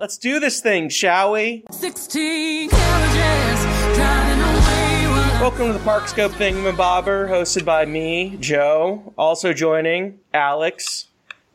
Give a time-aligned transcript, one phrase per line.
[0.00, 1.64] Let's do this thing, shall we?
[1.72, 3.64] 16 carriages
[3.96, 9.12] driving away Welcome to the Park Scope Thingamabobber, hosted by me, Joe.
[9.18, 11.08] Also joining Alex,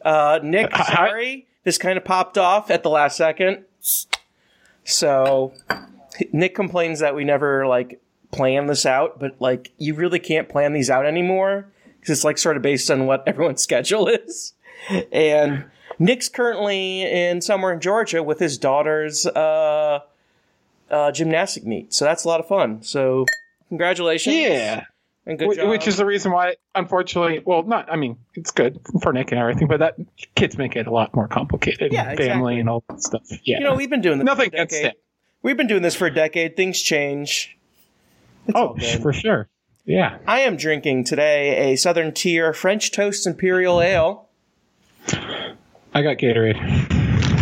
[0.03, 0.75] uh, Nick.
[0.75, 3.63] Sorry, this kind of popped off at the last second.
[4.83, 5.53] So
[6.33, 8.01] Nick complains that we never like
[8.31, 11.67] plan this out, but like you really can't plan these out anymore
[11.97, 14.53] because it's like sort of based on what everyone's schedule is.
[15.13, 15.63] And
[15.99, 19.99] Nick's currently in somewhere in Georgia with his daughter's uh,
[20.89, 22.83] uh, gymnastic meet, so that's a lot of fun.
[22.83, 23.25] So
[23.69, 24.35] congratulations!
[24.35, 24.85] Yeah.
[25.25, 25.69] and good Wh- job.
[25.69, 27.91] Which is the reason why, unfortunately, well, not.
[27.91, 29.95] I mean, it's good for Nick and everything, but that
[30.35, 31.91] kids make it a lot more complicated.
[31.93, 32.27] Yeah, exactly.
[32.27, 33.23] family and all that stuff.
[33.43, 34.91] Yeah, you know we've been doing this nothing for a against decade.
[34.91, 35.03] it.
[35.41, 36.55] We've been doing this for a decade.
[36.55, 37.57] Things change.
[38.47, 39.47] It's Oh, for sure.
[39.85, 40.17] Yeah.
[40.25, 44.29] I am drinking today a Southern Tier French Toast Imperial Ale.
[45.93, 46.55] I got Gatorade.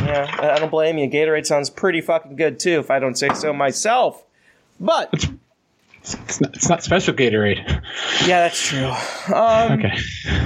[0.06, 1.08] Yeah, I don't blame you.
[1.10, 4.24] Gatorade sounds pretty fucking good too, if I don't say so myself.
[4.80, 5.10] But
[6.04, 7.66] It's not, it's not special Gatorade.
[8.28, 8.92] yeah, that's true.
[9.34, 9.98] Um, Okay.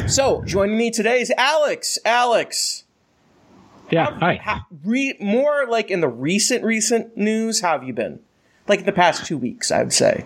[0.07, 1.97] So joining me today is Alex.
[2.05, 2.83] Alex,
[3.89, 4.11] Yeah.
[4.19, 4.35] Hi.
[4.35, 7.61] ha- re- more like in the recent recent news.
[7.61, 8.19] How have you been?
[8.67, 10.25] Like in the past two weeks, I would say.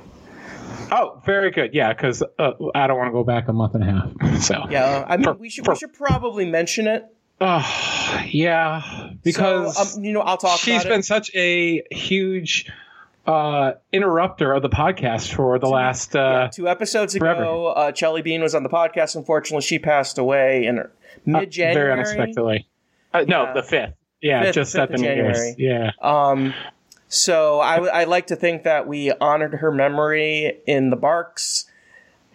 [0.91, 1.73] Oh, very good.
[1.75, 4.41] Yeah, because uh, I don't want to go back a month and a half.
[4.41, 4.65] So.
[4.69, 7.05] Yeah, I mean, For- we should for- we should probably mention it
[7.41, 9.11] Oh, yeah.
[9.23, 10.59] Because So, um, you know, I'll talk.
[10.59, 11.05] she's been it.
[11.05, 12.69] such a huge
[13.25, 16.15] uh, interrupter of the podcast for the last.
[16.15, 17.73] Yeah, Uh, two episodes ago, forever.
[17.77, 19.15] uh, Chelly Bean was on the podcast.
[19.15, 20.83] Unfortunately, she passed away in
[21.25, 21.75] mid January.
[21.75, 22.67] Very unexpectedly.
[23.13, 23.53] Uh, no, Yeah.
[23.53, 23.93] the fifth.
[24.21, 25.55] Yeah, Fifth- just fifth at the January.
[25.57, 25.59] Year's.
[25.59, 25.91] Yeah.
[26.01, 26.53] Um,
[27.07, 31.65] so I, I like to think that we honored her memory in the Barks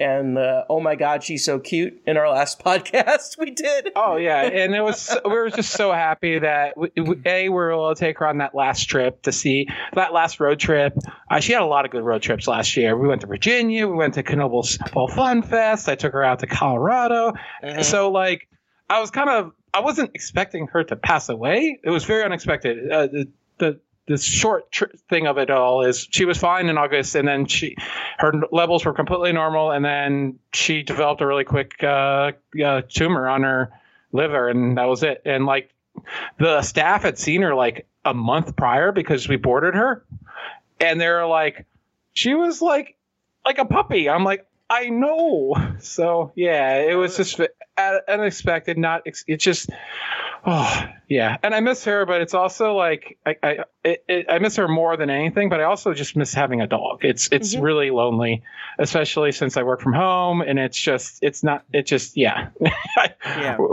[0.00, 3.91] and the oh my god she's so cute in our last podcast we did.
[3.97, 6.91] Oh yeah, and it was we were just so happy that we,
[7.25, 10.41] a we were able to take her on that last trip to see that last
[10.41, 10.97] road trip.
[11.31, 12.97] Uh, she had a lot of good road trips last year.
[12.97, 15.89] We went to Virginia, we went to Knoebels Fall Fun Fest.
[15.89, 17.35] I took her out to Colorado.
[17.83, 18.48] So like,
[18.89, 21.80] I was kind of I wasn't expecting her to pass away.
[21.83, 22.90] It was very unexpected.
[22.90, 26.77] Uh, the, the the short tr- thing of it all is she was fine in
[26.77, 27.77] August, and then she
[28.19, 32.33] her levels were completely normal, and then she developed a really quick uh,
[32.63, 33.73] uh, tumor on her
[34.13, 35.23] liver, and that was it.
[35.25, 35.70] And like
[36.39, 40.05] the staff had seen her like a month prior because we boarded her,
[40.81, 41.64] and they're like,
[42.13, 42.97] she was like
[43.45, 44.09] like a puppy.
[44.09, 45.57] I'm like, I know.
[45.81, 47.41] So yeah, it was just
[48.09, 48.77] unexpected.
[48.77, 49.70] Not it's just.
[50.47, 54.39] Oh yeah, and I miss her, but it's also like I I, it, it, I
[54.41, 55.49] miss her more than anything.
[55.49, 57.05] But I also just miss having a dog.
[57.05, 58.43] It's it's really lonely,
[58.79, 62.49] especially since I work from home, and it's just it's not it just yeah.
[63.25, 63.57] Yeah.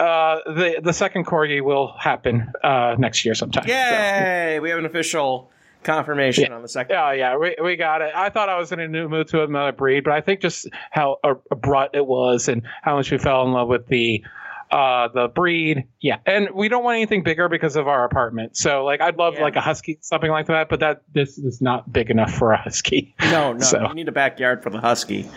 [0.00, 3.62] Uh, the the second corgi will happen uh, next year sometime.
[3.62, 3.72] so.
[3.72, 4.58] Yay!
[4.58, 5.52] We have an official
[5.84, 6.56] confirmation Yeah.
[6.56, 6.94] on the second.
[6.94, 8.10] Yeah, yeah, we, we got it.
[8.12, 10.66] I thought I was in a new move to another breed, but I think just
[10.90, 11.18] how
[11.52, 14.24] abrupt it was and how much we fell in love with the
[14.72, 15.84] uh the breed.
[16.00, 18.56] Yeah, and we don't want anything bigger because of our apartment.
[18.56, 19.42] So like, I'd love Yeah.
[19.42, 22.56] like a husky, something like that, but that this is not big enough for a
[22.56, 23.14] husky.
[23.22, 25.28] No, no, So- you need a backyard for the husky.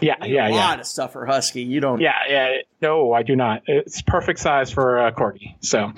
[0.00, 0.54] Yeah, You need yeah, a yeah.
[0.56, 1.62] lot of stuff for husky.
[1.62, 2.00] You don't.
[2.02, 2.56] Yeah, yeah.
[2.82, 3.62] No, I do not.
[3.66, 5.54] It's perfect size for a corgi.
[5.60, 5.90] So,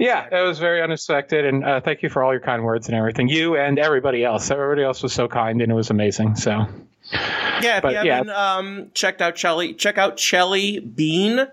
[0.00, 2.96] yeah, it was very unexpected, and uh, thank you for all your kind words and
[2.96, 3.28] everything.
[3.28, 4.50] You and everybody else.
[4.50, 6.34] Everybody else was so kind, and it was amazing.
[6.34, 6.66] So,
[7.62, 8.16] Yeah, if But, you yeah.
[8.16, 11.46] haven't um, checked out Chelly, check out Chelly Bean,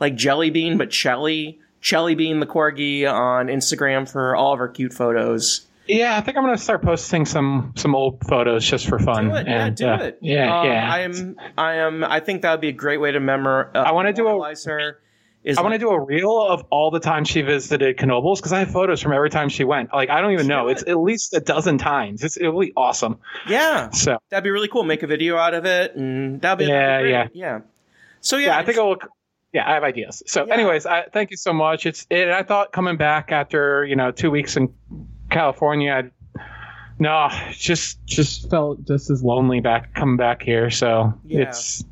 [0.00, 4.68] like Jelly Bean, but Chelly, Chelly Bean the corgi on Instagram for all of her
[4.68, 5.66] cute photos.
[5.86, 9.28] yeah, I think I'm gonna start posting some some old photos just for fun.
[9.28, 10.18] Do it, yeah, and, do uh, it.
[10.20, 10.92] Yeah, Um, yeah.
[10.92, 13.70] I am, I am, I think that would be a great way to memor.
[13.74, 14.98] Uh, I wanna do a- her.
[15.42, 18.52] Is I want to do a reel of all the times she visited Knoebels because
[18.52, 19.88] I have photos from every time she went.
[19.90, 20.64] Like I don't even know.
[20.64, 22.22] do It's at least a dozen times.
[22.22, 23.16] It's it'll be awesome.
[23.48, 24.84] yeah, So that'd be really cool.
[24.84, 27.26] Make a video out of it, and that'd be Yeah, that'd be yeah.
[27.32, 27.60] yeah.
[28.20, 28.96] So yeah, yeah, I think it'll.
[29.52, 30.22] Yeah, I have ideas.
[30.26, 30.54] So, Yeah.
[30.54, 31.84] anyways, I thank you so much.
[31.86, 34.72] It's and I thought coming back after you know two weeks in
[35.30, 36.10] California, I'd,
[36.98, 40.70] no, just just felt just as lonely back coming back here.
[40.70, 41.48] So Yeah.
[41.48, 41.84] it's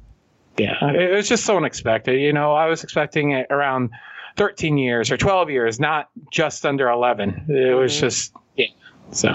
[0.56, 2.20] yeah, it was just so unexpected.
[2.20, 3.90] You know, I was expecting it around
[4.36, 7.46] 13 years or 12 years, not just under 11.
[7.48, 8.00] It was Mhm.
[8.00, 8.66] just yeah.
[9.10, 9.34] So,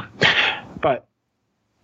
[0.81, 1.07] but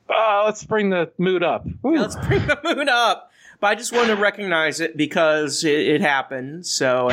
[0.10, 1.66] uh, let's bring the mood up.
[1.84, 3.29] Let's bring the mood up.
[3.60, 6.66] But I just wanted to recognize it because it, it happened.
[6.66, 7.10] So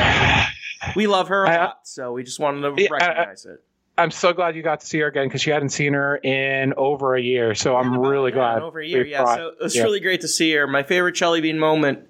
[0.95, 1.79] we love her a I- lot.
[1.83, 3.63] So we just wanted to Yeah, I- I- recognize it.
[3.99, 6.73] I'm so glad you got to see her again because you hadn't seen her in
[6.77, 7.55] over a year.
[7.55, 8.61] So I'm Yeah, really glad.
[8.61, 9.23] Over a year, yeah.
[9.23, 9.81] brought- So it was yeah.
[9.83, 10.67] really great to see her.
[10.67, 12.07] My favorite Chelly Bean moment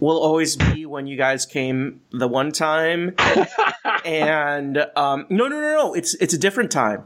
[0.00, 3.14] will always be when you guys came the one time,
[4.04, 7.04] and um, no, no, no, no, it's it's a different time.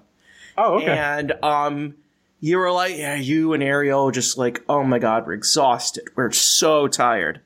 [0.57, 0.87] Oh, okay.
[0.97, 1.95] And um,
[2.41, 6.31] you were like, yeah, you and Ariel just like, oh my god, we're exhausted, we're
[6.31, 7.41] so tired,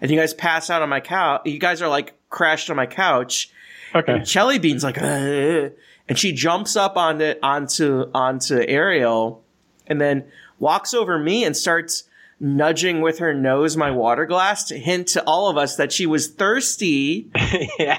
[0.00, 1.42] and you guys pass out on my couch.
[1.44, 3.50] You guys are like crashed on my couch.
[3.94, 4.12] okay.
[4.14, 5.72] And Jelly Bean's like, "Ugh,"
[6.08, 9.42] and she jumps up on it onto onto Ariel,
[9.86, 10.24] and then
[10.58, 12.04] walks over me and starts
[12.42, 16.06] nudging with her nose my water glass to hint to all of us that she
[16.06, 17.30] was thirsty
[17.78, 17.98] yeah.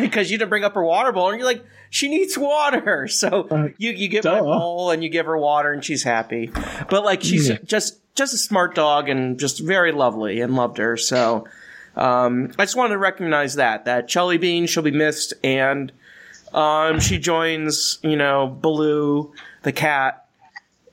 [0.00, 3.06] because you didn't bring up her water bowl, and you're like, she needs water.
[3.08, 6.02] So Uh, you you give her a bowl and you give her water, and she's
[6.04, 6.50] happy.
[6.88, 7.58] But like she's Yeah.
[7.64, 10.96] just just a smart dog and just very lovely and loved her.
[10.96, 11.46] So
[11.96, 15.90] um, I just wanted to recognize that that Jelly Bean she'll be missed, and
[16.52, 19.32] um, she joins you know Baloo
[19.62, 20.23] the cat.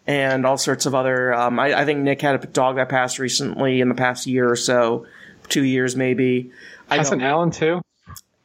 [0.08, 1.34] And all sorts of other.
[1.34, 4.50] Um, I, I think Nick had a dog that passed recently in the past year
[4.50, 5.06] or so,
[5.48, 6.52] two years maybe.
[6.90, 7.82] Hasn't Alan too?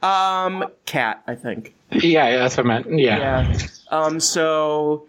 [0.02, 1.74] um, cat, I think.
[1.90, 2.98] Yeah, yeah, that's what I meant.
[2.98, 3.48] Yeah.
[3.52, 3.66] Yeah.
[3.90, 4.20] Um.
[4.20, 5.06] So,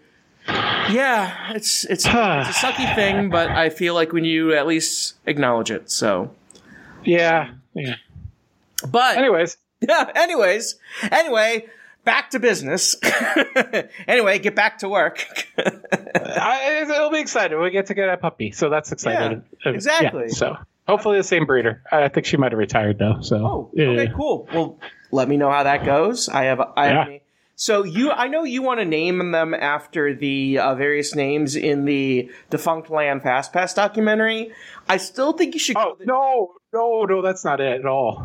[0.48, 5.14] yeah, it's it's, it's a sucky thing, but I feel like when you at least
[5.26, 5.90] acknowledge it.
[5.90, 6.30] So,
[7.04, 7.50] Yeah.
[7.74, 7.96] Yeah.
[8.88, 9.56] but Anyways,
[9.86, 10.10] yeah.
[10.14, 10.76] Anyways,
[11.12, 11.66] anyway,
[12.08, 12.96] back to business.
[14.08, 15.26] anyway, get back to work.
[15.58, 17.60] I, it'll be exciting.
[17.60, 19.44] We get to get a puppy, so that's exciting.
[19.62, 20.28] Yeah, Uh, exactly.
[20.30, 20.56] so
[20.86, 21.82] hopefully the same breeder.
[21.92, 23.20] I think she might have retired though.
[23.20, 23.88] So oh, yeah.
[23.88, 24.48] okay, cool.
[24.54, 24.78] Well,
[25.10, 26.30] let me know how that goes.
[26.30, 26.60] I have.
[26.76, 27.10] I have.
[27.10, 27.18] Yeah.
[27.56, 31.84] So you, I know you want to name them after the uh, various names in
[31.84, 34.52] the Defunctland Fast Pass documentary.
[34.88, 35.76] I still think you should.
[35.76, 38.24] Oh go the- no, no, no, that's not it at all.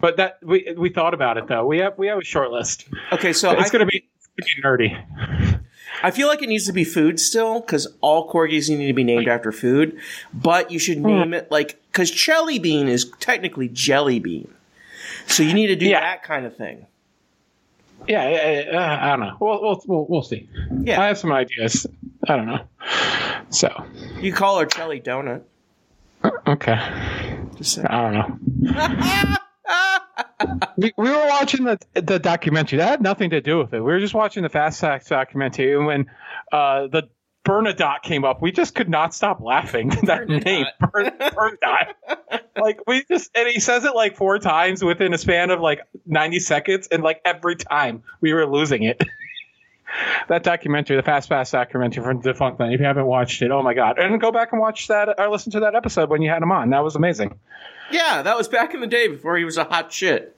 [0.00, 1.64] But that we we thought about it though.
[1.66, 2.86] We have we have a short list.
[3.12, 4.06] Okay, so It's I, gonna be,
[4.36, 5.60] it's gonna be nerdy.
[6.02, 9.04] I feel like it needs to be food still because all corgis need to be
[9.04, 9.98] named after food,
[10.34, 11.06] but you should Hmm.
[11.06, 14.52] name it like because Jelly Bean is technically Jelly Bean,
[15.26, 16.00] so you need to do Yeah.
[16.00, 16.86] that kind of thing.
[18.06, 19.36] Yeah, yeah, yeah, uh, I don't know.
[19.40, 20.46] We'll we'll we'll, we'll see.
[20.82, 21.00] Yeah.
[21.00, 21.86] I have some ideas.
[22.28, 22.60] I don't know.
[23.48, 23.86] So
[24.20, 25.40] You call her Jelly Donut.
[26.46, 26.78] okay,
[27.56, 27.86] Just saying.
[27.88, 28.14] I don't
[28.60, 29.36] know.
[30.76, 32.78] we, we were watching the the documentary.
[32.78, 33.78] That had nothing to do with it.
[33.80, 36.06] We were just watching the Fast Pass documentary, and when
[36.52, 37.08] uh, the
[37.46, 39.88] Bernadotte came up, we just could not stop laughing.
[40.04, 41.94] that name, Bern, Bernadotte.
[42.60, 45.80] like we just, and he says it like four times within a span of like
[46.04, 49.02] ninety seconds, and like every time we were losing it.
[50.28, 52.74] that documentary, the Fast Pass documentary from Defunctland.
[52.74, 53.98] If you haven't watched it, oh my god!
[53.98, 56.52] And go back and watch that or listen to that episode when you had him
[56.52, 56.70] on.
[56.70, 57.38] That was amazing.
[57.90, 60.36] Yeah, that was back in the day before he was a hot shit.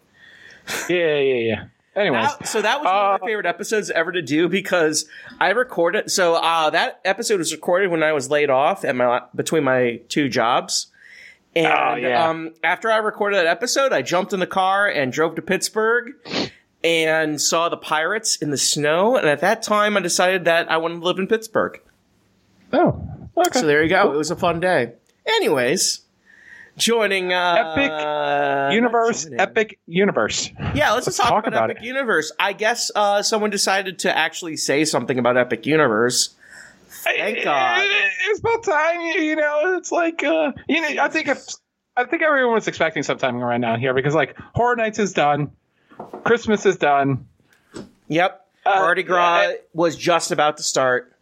[0.88, 1.64] Yeah, yeah, yeah.
[1.96, 5.08] Anyways, That- so that was one of Uh, my favorite episodes ever to do because
[5.40, 6.10] I recorded.
[6.10, 10.00] So uh, that episode was recorded when I was laid off at my between my
[10.08, 10.88] two jobs.
[11.56, 12.28] And Oh, yeah.
[12.28, 16.12] um, after I recorded that episode, I jumped in the car and drove to Pittsburgh
[16.84, 19.16] and saw the Pirates in the snow.
[19.16, 21.80] And at that time, I decided that I wanted to live in Pittsburgh.
[22.72, 23.04] oh,
[23.36, 23.60] okay.
[23.60, 24.12] So there you go.
[24.12, 24.92] It was a fun day.
[25.26, 26.02] Anyways,
[26.78, 30.50] joining uh, Epic universe, epic universe.
[30.74, 31.86] Yeah, let's, just talk, talk about, about Epic it.
[31.86, 32.32] Universe.
[32.38, 36.34] I guess uh, someone decided to actually say something about Epic Universe.
[36.88, 37.86] Thank God.
[38.28, 39.00] It's about time.
[39.00, 41.02] You you know, it's like uh, you know.
[41.02, 41.44] I think if,
[41.96, 45.52] I think everyone was expecting something right now here because like Horror Nights is done,
[46.24, 47.26] Christmas is done.
[48.08, 48.46] Yep.
[48.64, 51.12] Uh, Mardi Gras yeah, was just about to start.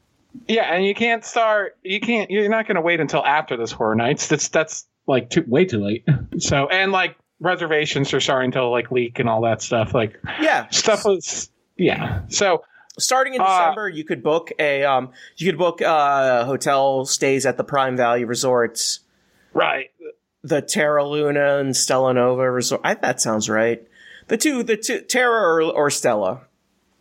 [0.49, 1.77] Yeah, and you can't start.
[1.83, 2.31] You can't.
[2.31, 4.29] You're not going to wait until after this Horror Nights.
[4.29, 6.07] That's that's like too way too late.
[6.39, 9.95] So and like reservations are starting to like leak and all that stuff.
[9.95, 10.69] Like Yeah.
[10.71, 12.23] stuff was yeah.
[12.29, 12.65] So
[12.99, 17.45] Starting in Uh, December, you could book a um, you could book uh, hotel stays
[17.45, 19.01] at the Prime Value resorts,
[19.53, 19.91] right.
[20.43, 22.81] the Terra Luna and Stella Nova resort.
[22.85, 23.87] I, that sounds right.
[24.29, 26.43] The two, the two, Terra or, or Stella.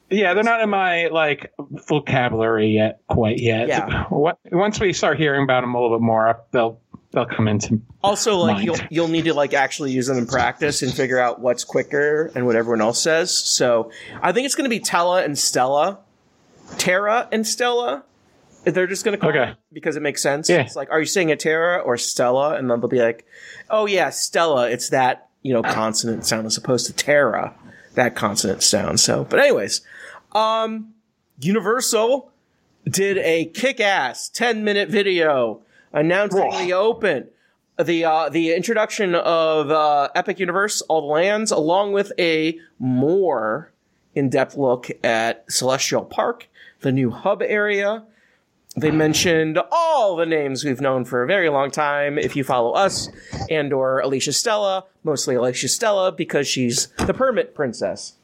[0.10, 3.68] Yeah, they're not in my like vocabulary yet, quite yet.
[3.68, 4.06] Yeah.
[4.10, 6.80] What, once we start hearing about them a little bit more, they'll
[7.12, 7.82] they'll come into.
[8.04, 8.66] Also, like Mind.
[8.66, 12.32] you'll you'll need to like actually use them in practice and figure out what's quicker
[12.36, 13.34] and what everyone else says.
[13.36, 13.92] So
[14.22, 16.00] I think it's going to be Tella and Stella,
[16.78, 18.04] Tara and Stella.
[18.64, 19.52] They're just going to call Okay.
[19.52, 20.50] it because it makes sense.
[20.50, 20.62] Yeah.
[20.62, 22.56] It's like, are you saying a Terra or Stella?
[22.56, 23.26] And then they'll be like,
[23.70, 24.70] oh yeah, Stella.
[24.70, 27.54] It's that you know consonant sound as opposed to Terra,
[27.94, 29.00] that consonant sound.
[29.00, 29.82] So, but anyways,
[30.32, 30.96] um,
[31.40, 32.32] Universal
[32.90, 35.62] did a kick-ass 10-minute video
[35.94, 37.28] announcing the open
[37.78, 43.72] the uh, the introduction of uh, Epic Universe, all the lands, along with a more
[44.16, 46.50] in-depth look at Celestial Park,
[46.80, 48.04] the new hub area,
[48.78, 52.18] they mentioned all the names we've known for a very long time.
[52.18, 53.10] If you follow us
[53.50, 58.16] and or Alicia Stella, mostly Alicia Stella because she's the permit princess.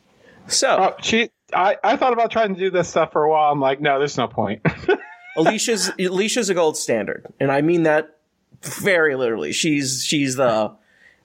[0.48, 1.29] So Oh, she.
[1.53, 3.51] I, I thought about trying to do this stuff for a while.
[3.51, 4.65] I'm like, no, there's no point.
[5.38, 8.17] Alicia's Alicia's a gold standard, and I mean that
[8.62, 9.51] very literally.
[9.53, 10.74] She's she's the,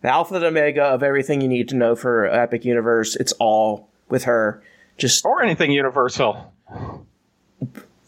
[0.02, 3.16] the alpha and omega of everything you need to know for Epic Universe.
[3.16, 4.62] It's all with her.
[4.98, 6.52] Just or anything universal.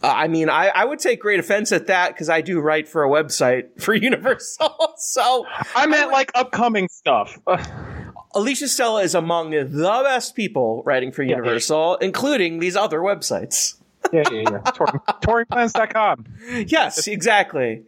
[0.03, 2.89] Uh, I mean, I, I would take great offense at that because I do write
[2.89, 4.95] for a website for Universal.
[4.97, 7.39] so I meant like upcoming stuff.
[8.35, 13.77] Alicia Stella is among the best people writing for Universal, including these other websites.
[14.13, 14.61] yeah, yeah, yeah.
[15.23, 16.27] Touringplans.com.
[16.67, 17.85] Yes, exactly.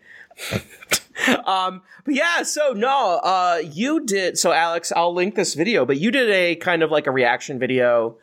[1.44, 4.38] um, but yeah, so no, uh, you did.
[4.38, 7.58] So Alex, I'll link this video, but you did a kind of like a reaction
[7.58, 8.16] video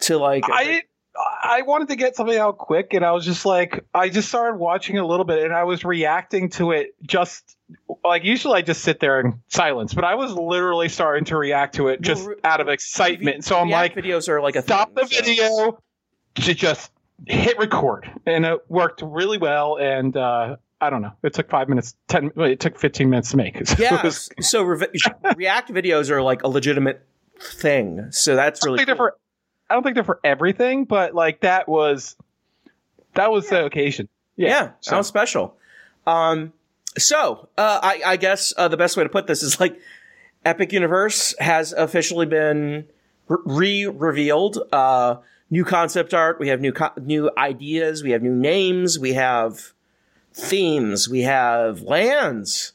[0.00, 0.44] to like.
[0.48, 0.82] I
[1.16, 4.58] I wanted to get something out quick, and I was just like, I just started
[4.58, 7.56] watching a little bit, and I was reacting to it just
[8.04, 11.74] like usually I just sit there in silence, but I was literally starting to react
[11.76, 13.44] to it just Well, re- out of excitement.
[13.44, 15.82] So I'm like, videos are like a stop thing, the so- video
[16.36, 16.92] to just
[17.26, 19.76] hit record, and it worked really well.
[19.78, 23.36] And uh, I don't know, it took five minutes, ten, it took fifteen minutes to
[23.36, 23.56] make.
[23.66, 24.00] So Yeah.
[24.02, 24.86] was- so re-
[25.36, 27.04] React videos are like a legitimate
[27.40, 28.06] thing.
[28.10, 28.94] So that's really cool.
[28.96, 29.16] for
[29.70, 32.16] I don't think they're for everything, but like that was
[33.14, 34.08] that was the occasion.
[34.36, 35.56] yeah, so- sounds special.
[36.06, 36.52] Um,
[36.98, 39.78] so uh, I, I guess uh, the best way to put this is like
[40.44, 42.86] Epic Universe has officially been
[43.28, 44.58] re revealed.
[44.72, 45.16] Uh,
[45.50, 46.40] new concept art.
[46.40, 48.02] We have new co- new ideas.
[48.02, 48.98] We have new names.
[48.98, 49.72] We have
[50.32, 51.08] themes.
[51.08, 52.72] We have lands.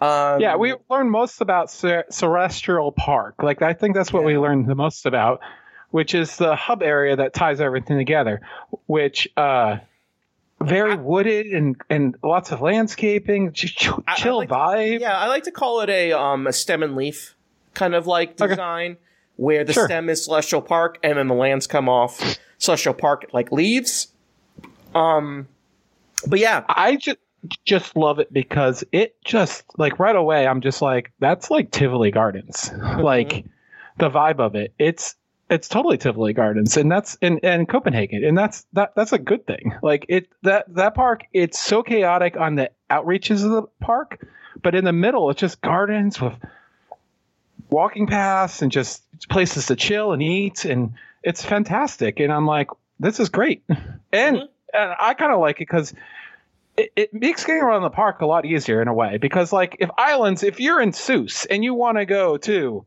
[0.00, 3.36] Um, Yeah, we learned most about Ce- Celestial Park.
[3.42, 5.40] Like I think that's what we learned the most about,
[5.96, 8.42] which is the hub area that ties everything together.
[8.86, 9.78] Which uh,
[10.60, 15.00] very wooded and and lots of landscaping, just chill, I- I like- vibe.
[15.00, 17.34] Yeah, I like to call it a um a stem and leaf
[17.72, 18.48] kind of like Okay.
[18.48, 18.98] design,
[19.36, 19.86] where the Sure.
[19.86, 22.20] stem is Celestial Park and then the lands come off
[22.58, 24.08] Celestial Park like leaves.
[24.94, 25.48] Um,
[26.26, 27.18] but yeah, I just
[27.64, 32.10] just love it because it just like right away I'm just like that's like Tivoli
[32.10, 32.70] Gardens.
[32.98, 33.46] like
[33.96, 34.74] the vibe of it.
[34.78, 35.14] It's
[35.48, 39.46] it's totally Tivoli Gardens and that's in and Copenhagen and that's that that's a good
[39.46, 39.74] thing.
[39.82, 44.26] Like it that that park it's so chaotic on the outreaches of the park,
[44.60, 46.34] but in the middle it's just gardens with
[47.70, 52.68] walking paths and just places to chill and eat and it's fantastic and I'm like
[52.98, 53.62] this is great.
[54.12, 54.36] And
[54.74, 55.94] and I kind of like it cuz
[56.76, 59.76] it, it makes getting around the park a lot easier in a way because like
[59.78, 62.84] if islands if you're in Seuss and you want to go to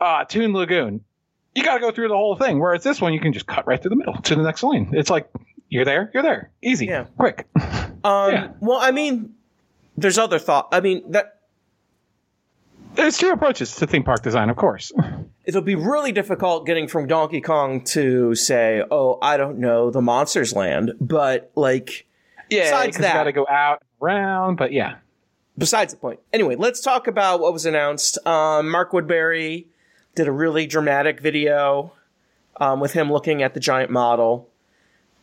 [0.00, 1.04] uh Toon Lagoon
[1.54, 3.66] you got to go through the whole thing whereas this one you can just cut
[3.66, 5.28] right through the middle to the next lane it's like
[5.68, 7.06] you're there you're there easy Yeah.
[7.18, 8.48] quick um, yeah.
[8.60, 9.34] well, I mean,
[9.96, 10.68] there's other thought.
[10.72, 11.36] I mean that
[12.94, 14.90] there's two approaches to theme park design of course
[15.44, 20.00] it'll be really difficult getting from Donkey Kong to say, oh, I don't know, the
[20.02, 22.06] Monsters Land, but like.
[22.50, 24.96] yeah Besides that- got to go out and around but yeah
[25.58, 26.20] besides the point.
[26.32, 28.24] Anyway, let's talk about what was announced.
[28.26, 29.66] Um, Mark Woodbury
[30.14, 31.92] did a really dramatic video
[32.56, 34.48] um, with him looking at the giant model,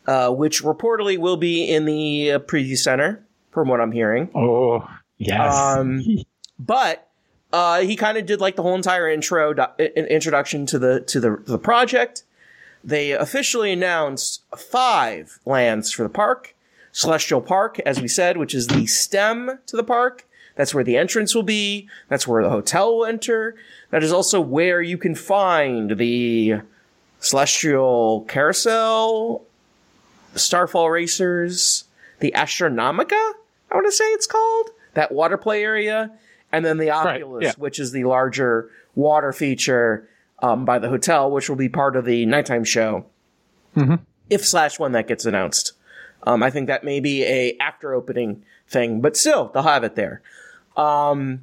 [0.06, 4.30] uh, which reportedly will be in the uh, preview center, from what I'm hearing.
[4.36, 6.02] oh yes Um,
[6.60, 7.10] but
[7.54, 11.42] uh, he kind of did like the whole entire intro introduction to the to the
[11.46, 12.24] the project.
[12.84, 16.54] They officially announced five lands for the park.
[16.92, 20.27] Celestial Park, as we said, which is the stem to the park.
[20.58, 21.88] That's where the entrance will be.
[22.10, 23.56] That's where the hotel will enter.
[23.92, 26.56] That is also where you can find the
[27.20, 29.44] Celestial Carousel,
[30.36, 31.86] Starfall Racers,
[32.20, 33.34] the Astronomica,
[33.72, 36.12] I want to say it's called, that water play area,
[36.52, 37.54] and then the Oculus, yeah.
[37.58, 40.08] which is the larger water feature
[40.42, 43.06] um, by the hotel, which will be part of the nighttime show.
[44.30, 45.74] If slash when that gets announced.
[46.24, 49.96] Um, I think that may be a after opening thing, but still, they'll have it
[49.96, 50.22] there.
[50.78, 51.42] Um,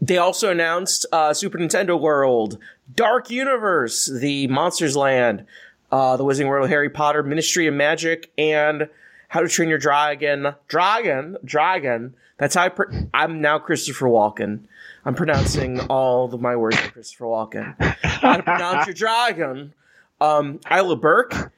[0.00, 2.58] they also announced uh, Super Nintendo World,
[2.94, 5.44] Dark Universe, the Monsters Land,
[5.90, 8.88] uh, the Wizarding World of Harry Potter, Ministry of Magic, and
[9.28, 10.54] How to Train Your Dragon.
[10.68, 12.14] Dragon, Dragon.
[12.36, 12.68] That's how I.
[12.68, 14.60] Pr- I'm now Christopher Walken.
[15.04, 17.74] I'm pronouncing all of my words Christopher Walken.
[18.02, 19.72] How to pronounce your dragon?
[20.20, 21.52] Um, Isle of Berk,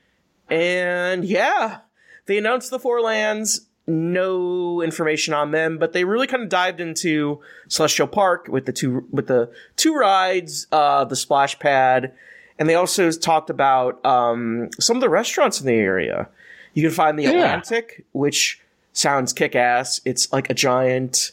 [0.48, 1.80] and yeah,
[2.26, 3.66] they announced the four lands.
[3.86, 8.72] No information on them, but they really kind of dived into Celestial Park with the
[8.72, 12.12] two with the two rides, uh, the splash pad,
[12.58, 16.28] and they also talked about um, some of the restaurants in the area.
[16.74, 17.30] You can find the Yeah.
[17.30, 18.60] Atlantic, which
[18.92, 20.00] sounds kick ass.
[20.04, 21.32] It's like a giant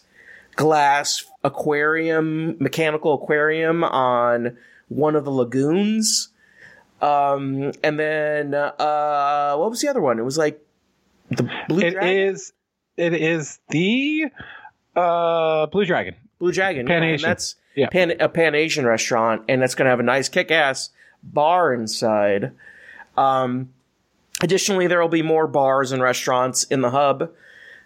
[0.55, 4.57] glass aquarium, mechanical aquarium on
[4.89, 6.29] one of the lagoons.
[7.01, 10.17] Um, and then uh, what was the other one?
[10.17, 10.59] It was like
[11.29, 12.17] the Blue It Dragon.
[12.33, 12.53] is.
[12.97, 14.25] It is the
[14.95, 16.15] uh, Blue Dragon.
[16.39, 16.85] Blue Dragon.
[16.87, 17.29] Pan yeah, and Asian.
[17.29, 17.89] that's Yeah.
[17.89, 20.89] Pan, a Pan Asian restaurant, and that's going to have a nice kick ass
[21.23, 22.51] bar inside.
[23.15, 23.69] Um,
[24.41, 27.31] additionally, there will be more bars and restaurants in the hub,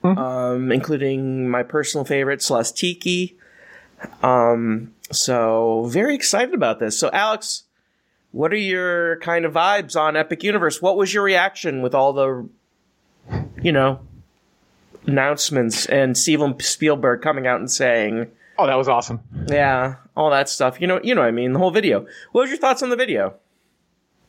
[0.03, 0.17] Mm-hmm.
[0.17, 3.37] um, including my personal favorite, Celeste Tiki.
[4.23, 6.97] Um, so, very excited about this.
[6.97, 7.65] So, Alex,
[8.31, 10.81] what are your kind of vibes on Epic Universe?
[10.81, 12.49] What was your reaction with all the,
[13.61, 13.99] you know,
[15.05, 19.21] announcements and Steven Spielberg coming out and saying, Oh, that was awesome.
[19.47, 20.79] yeah, all that stuff.
[20.79, 21.53] You know, you know what I mean.
[21.53, 22.05] The whole video.
[22.31, 23.35] What was your thoughts on the video?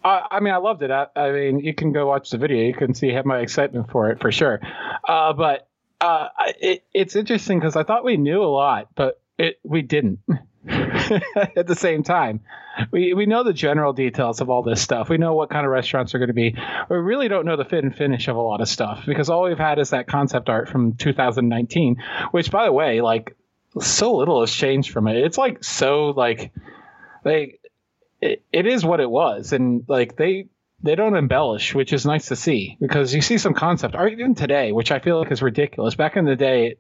[0.05, 0.91] I, I mean, I loved it.
[0.91, 2.65] I, I mean, you can go watch the video.
[2.65, 4.61] You can see have my excitement for it for sure.
[5.07, 5.69] Uh, but
[6.01, 6.29] uh,
[6.61, 10.21] it, it's interesting because I thought we knew a lot, but it we didn't.
[10.69, 12.41] At the same time,
[12.91, 15.09] we we know the general details of all this stuff.
[15.09, 16.57] We know what kind of restaurants are going to be.
[16.89, 19.45] We really don't know the fit and finish of a lot of stuff because all
[19.45, 21.97] we've had is that concept art from 2019,
[22.31, 23.37] which, by the way, like
[23.81, 25.17] so little has changed from it.
[25.17, 26.53] It's like so like
[27.25, 27.59] they
[28.21, 30.47] it, it is what it was and like they
[30.83, 34.35] they don't embellish which is nice to see because you see some concept art even
[34.35, 36.77] today which i feel like is ridiculous back in the day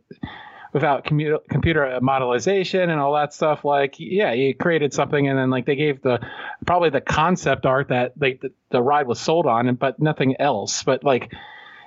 [0.73, 5.51] without commu- computer modelization and all that stuff like yeah you created something and then
[5.51, 6.19] like they gave the
[6.67, 10.41] probably the concept art that they, the, the ride was sold on and but nothing
[10.41, 10.83] else.
[10.83, 11.33] But like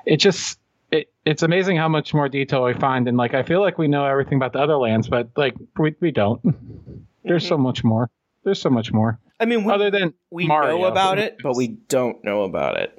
[0.06, 0.60] it just
[0.92, 3.88] it, it's amazing how much more detail we find and like i feel like we
[3.88, 6.42] know everything about the other lands but like we, we don't.
[7.24, 8.12] There's so much more.
[8.44, 9.20] There's so much more.
[9.40, 10.78] I mean, we, other than we Mario.
[10.78, 12.98] know about it, but we don't know about it.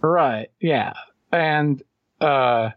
[0.00, 0.94] right yeah.
[1.30, 1.80] And
[2.20, 2.70] uh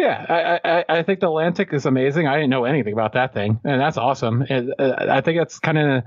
[0.00, 3.34] yeah I, I i think the atlantic is amazing i didn't know anything about that
[3.34, 6.04] thing and that's awesome and, uh, i think that's kind of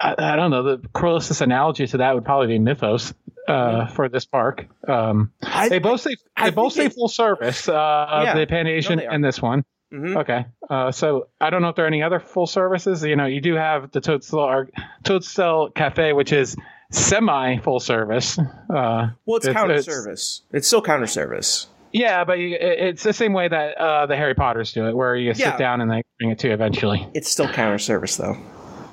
[0.00, 3.12] I, I don't know the closest analogy to that would probably be mythos
[3.48, 8.22] uh for this park um I, they both say they both say full service uh
[8.24, 8.38] Yeah.
[8.38, 9.10] the pan asian are.
[9.10, 10.18] and this one Mhm.
[10.18, 10.46] Okay.
[10.70, 13.02] Uh, so I don't know if there are any other full services.
[13.02, 14.68] You know, you do have the Toadstool, or
[15.02, 16.54] Toadstool Cafe, which is
[16.92, 18.38] semi full service.
[18.38, 20.42] Uh, well, it's, it's- counter it's- service.
[20.52, 21.66] It's still counter service.
[21.92, 25.16] Yeah, but you, it's the same way that uh, the Harry Potters do it, where
[25.16, 25.56] you sit Yeah.
[25.56, 27.06] down and they bring it to you eventually.
[27.14, 28.36] It's still counter service though.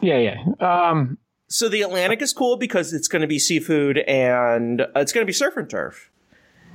[0.01, 0.89] Yeah, yeah.
[0.89, 5.11] Um, So the Atlantic is cool because it's going to be seafood and uh, it's
[5.13, 6.09] going to be surf and turf.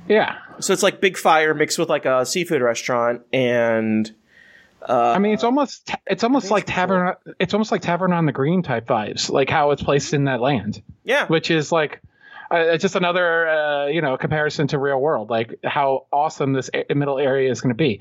[0.07, 0.37] yeah.
[0.59, 4.11] So it's like Big Fire mixed with like a seafood restaurant and
[4.85, 7.15] I mean, it's almost ta- it's almost like tavern.
[7.39, 10.41] It's almost like Tavern on the Green type vibes, like how it's placed in that
[10.41, 10.81] land.
[11.05, 12.01] yeah, which is like
[12.53, 16.93] uh, just another uh, you know comparison to real world like how awesome this a-
[16.93, 17.99] middle area is going to be.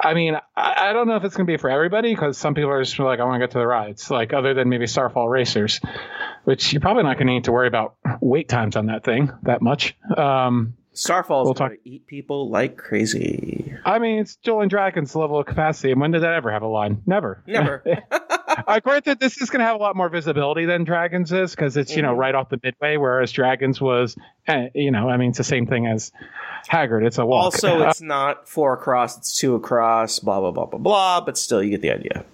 [0.00, 2.54] I mean I, I don't know if it's going to be for everybody because some
[2.54, 4.86] people are just like i want to get to the rides like other than maybe
[4.86, 5.80] starfall racers
[6.44, 9.30] which you're probably not going to need to worry about wait times on that thing
[9.42, 9.96] that much.
[10.16, 13.74] Um, Starfall's We'll going to eat people like crazy.
[13.84, 16.66] i mean it's Dueling Dragons level of capacity and when did that ever have a
[16.68, 17.82] line never Never.
[18.66, 21.76] I granted this is going to have a lot more visibility than Dragons is because
[21.78, 22.18] it's you know Mhm.
[22.18, 24.14] right off the midway, whereas Dragons was,
[24.46, 26.12] eh, you know, I mean it's the same thing as
[26.70, 27.06] Hagrid.
[27.06, 27.44] It's a walk.
[27.44, 30.18] also, it's not four across; it's two across.
[30.18, 31.20] Blah blah blah blah blah.
[31.22, 32.24] But still, you get the idea.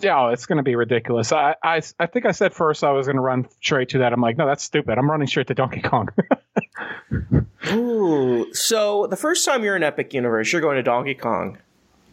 [0.00, 1.32] yeah, it's going to be ridiculous.
[1.32, 4.14] I, I I think I said first I was going to run straight to that.
[4.14, 4.96] I'm like, no, that's stupid.
[4.96, 6.08] I'm running straight to Donkey Kong.
[7.72, 8.52] Ooh.
[8.54, 11.58] So the first time you're in Epic Universe, you're going to Donkey Kong.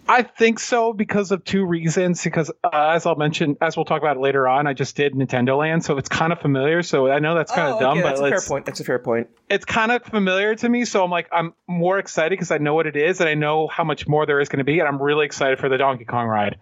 [0.08, 2.24] I think so because of two reasons.
[2.24, 5.58] Because uh, as I'll mention, as we'll talk about later on, I just did Nintendo
[5.58, 6.84] Land, so it's kind of familiar.
[6.84, 8.66] So I know that's kind of Oh, dumb, okay, but that's a fair point.
[8.66, 9.30] That's a fair point.
[9.50, 10.86] it's kind of familiar to me.
[10.86, 13.68] So I'm like, I'm more excited because I know what it is and I know
[13.68, 14.78] how much more there is going to be.
[14.80, 16.58] And I'm really excited for the Donkey Kong ride.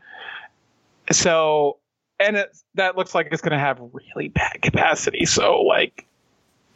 [1.11, 1.79] So,
[2.19, 5.25] and it, that looks like it's going to have really bad capacity.
[5.25, 6.07] So, like,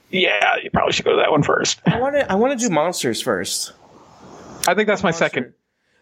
[0.10, 1.80] yeah, you probably should go to that one first.
[1.86, 2.32] I want to.
[2.32, 3.74] I want to do monsters first.
[4.67, 5.54] I think that's my Monster- second.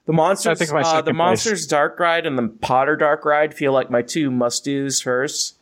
[0.06, 0.52] The monsters.
[0.62, 1.18] I think my uh, second the place.
[1.18, 5.56] monsters dark ride and the Potter dark ride feel like my two must dos first.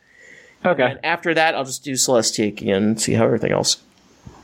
[0.66, 0.82] Okay.
[0.82, 3.78] And after that, I'll just do Celestiki and see how everything else,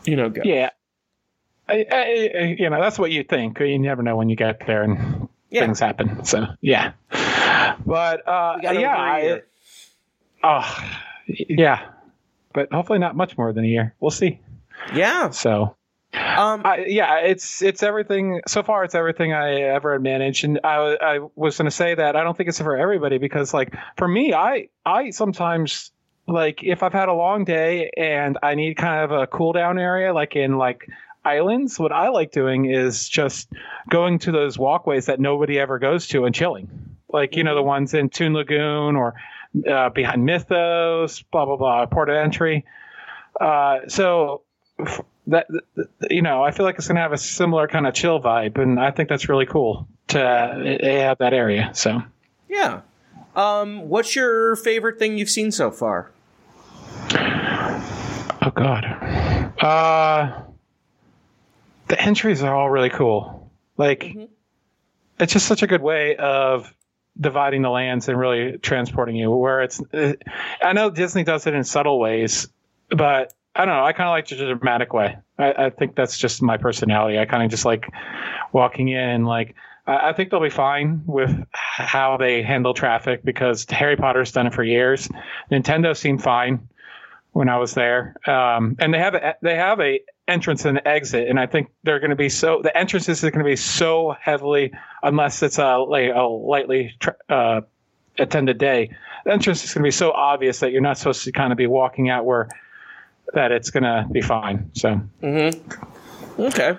[0.05, 0.45] you know, goes.
[0.47, 0.71] Yeah.
[1.69, 1.97] I, I,
[2.39, 3.61] I- you know, that's what you think.
[3.61, 5.63] You never know when you get there and Yeah.
[5.67, 6.25] things happen.
[6.25, 6.93] So, yeah.
[7.87, 8.95] But, uh, We got over yeah.
[8.97, 9.47] a I, year.
[10.43, 10.85] oh,
[11.27, 11.89] yeah.
[12.53, 13.95] But hopefully not much more than a year.
[14.01, 14.41] We'll see.
[14.95, 15.31] yeah.
[15.31, 15.77] So,
[16.13, 18.41] Um, I, yeah, it's it's everything.
[18.49, 22.17] So far, it's everything I ever managed, and I, I was going to say that
[22.17, 25.93] I don't think it's for everybody because, like, for me, I I sometimes
[26.27, 29.79] like if I've had a long day and I need kind of a cool down
[29.79, 30.89] area, like in like
[31.25, 33.49] islands, what I like doing is just
[33.89, 36.97] going to those walkways that nobody ever goes to and chilling.
[37.09, 39.15] Like, you know, the ones in Toon Lagoon or
[39.71, 42.65] uh, behind Mythos, blah, blah, blah, Port of Entry.
[43.41, 44.43] Uh, so
[45.27, 45.47] that,
[46.11, 48.59] you know, I feel like it's going to have a similar kind of chill vibe.
[48.59, 51.71] And I think that's really cool to uh, have that area.
[51.75, 52.03] So.
[52.49, 52.81] Yeah.
[53.37, 56.11] Um, what's your favorite thing you've seen so far?
[58.43, 58.85] Oh God.
[59.61, 60.43] Uh
[61.89, 63.51] the entries are all really cool.
[63.77, 64.17] Like
[65.19, 66.75] it's just such a good way of
[67.21, 70.15] dividing the lands and really transporting you where it's uh,
[70.63, 72.49] I know Disney does it in subtle ways,
[72.89, 73.85] but I don't know.
[73.85, 75.19] I kind of like the dramatic way.
[75.39, 77.19] I, I think that's just my personality.
[77.19, 77.89] I kind of just like
[78.53, 79.25] walking in.
[79.25, 79.55] Like
[79.87, 84.47] I, I think they'll be fine with how they handle traffic because Harry Potter's done
[84.47, 85.09] it for years.
[85.51, 86.69] Nintendo seemed fine
[87.33, 88.17] when I was there.
[88.27, 91.99] Um, and they have a, they have a entrance and exit, and I think they're
[92.01, 95.79] going to be so the entrances are going to be so heavily unless it's a
[95.79, 97.61] like a lightly tra- uh,
[98.19, 98.97] attended day.
[99.25, 101.59] The entrance is going to be so obvious that you're not supposed to kind of
[101.59, 102.49] be walking out where
[103.35, 104.71] that it's going to be fine.
[104.75, 105.01] So.
[106.39, 106.79] Okay.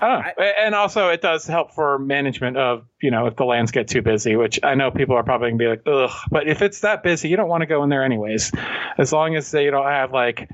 [0.00, 3.72] I don't and also, it does help for management of you know if the lands
[3.72, 6.10] get too busy, which I know people are probably gonna be like, ugh.
[6.30, 8.52] But if it's that busy, you don't want to go in there anyways.
[8.96, 10.48] As long as they don't have like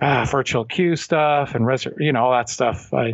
[0.00, 2.92] ah, virtual queue stuff and res- you know all that stuff.
[2.92, 3.12] I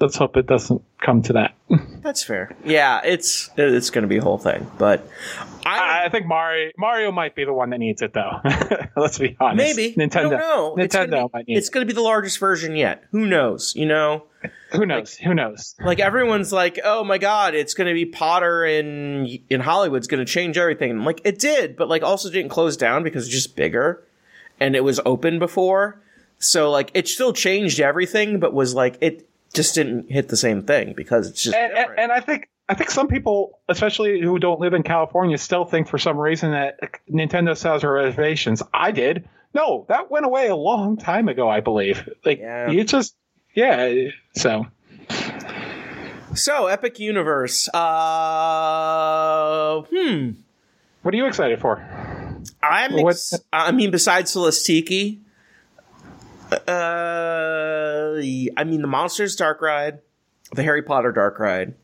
[0.00, 1.54] let's hope it doesn't come to that.
[2.02, 2.54] That's fair.
[2.64, 5.06] Yeah, it's it's going to be a whole thing, but
[5.66, 8.40] I, I think Mario Mario might be the one that needs it though.
[8.96, 9.76] let's be honest.
[9.76, 10.16] maybe Nintendo.
[10.16, 10.76] I don't know.
[10.78, 11.56] It's Nintendo gonna be, might need.
[11.58, 13.04] it's going to be the largest version yet.
[13.10, 13.74] Who knows?
[13.76, 14.24] You know.
[14.72, 15.16] Who knows?
[15.16, 15.74] Who knows?
[15.80, 20.24] like everyone's like, "Oh my god, it's going to be Potter in in Hollywood's going
[20.24, 23.56] to change everything." Like it did, but like also didn't close down because it's just
[23.56, 24.04] bigger,
[24.60, 26.00] and it was open before.
[26.38, 30.62] So like it still changed everything, but was like it just didn't hit the same
[30.62, 34.38] thing because it's just and, and, and I think I think some people, especially who
[34.38, 36.78] don't live in California, still think for some reason that
[37.10, 38.62] Nintendo sells reservations.
[38.74, 39.28] I did.
[39.54, 42.08] No, that went away a long time ago, I believe.
[42.24, 42.70] Like Yeah.
[42.70, 43.16] you just,
[43.54, 44.10] yeah.
[44.34, 44.66] So
[46.34, 47.68] so Epic Universe.
[47.74, 47.80] Uh,
[49.90, 50.30] hmm.
[51.02, 51.82] what are you excited for?
[52.62, 52.98] I'm.
[52.98, 55.20] Ex- I mean, besides Celestique,
[56.52, 58.14] uh,
[58.56, 60.00] I mean the Monsters Dark Ride,
[60.54, 61.74] the Harry Potter Dark Ride.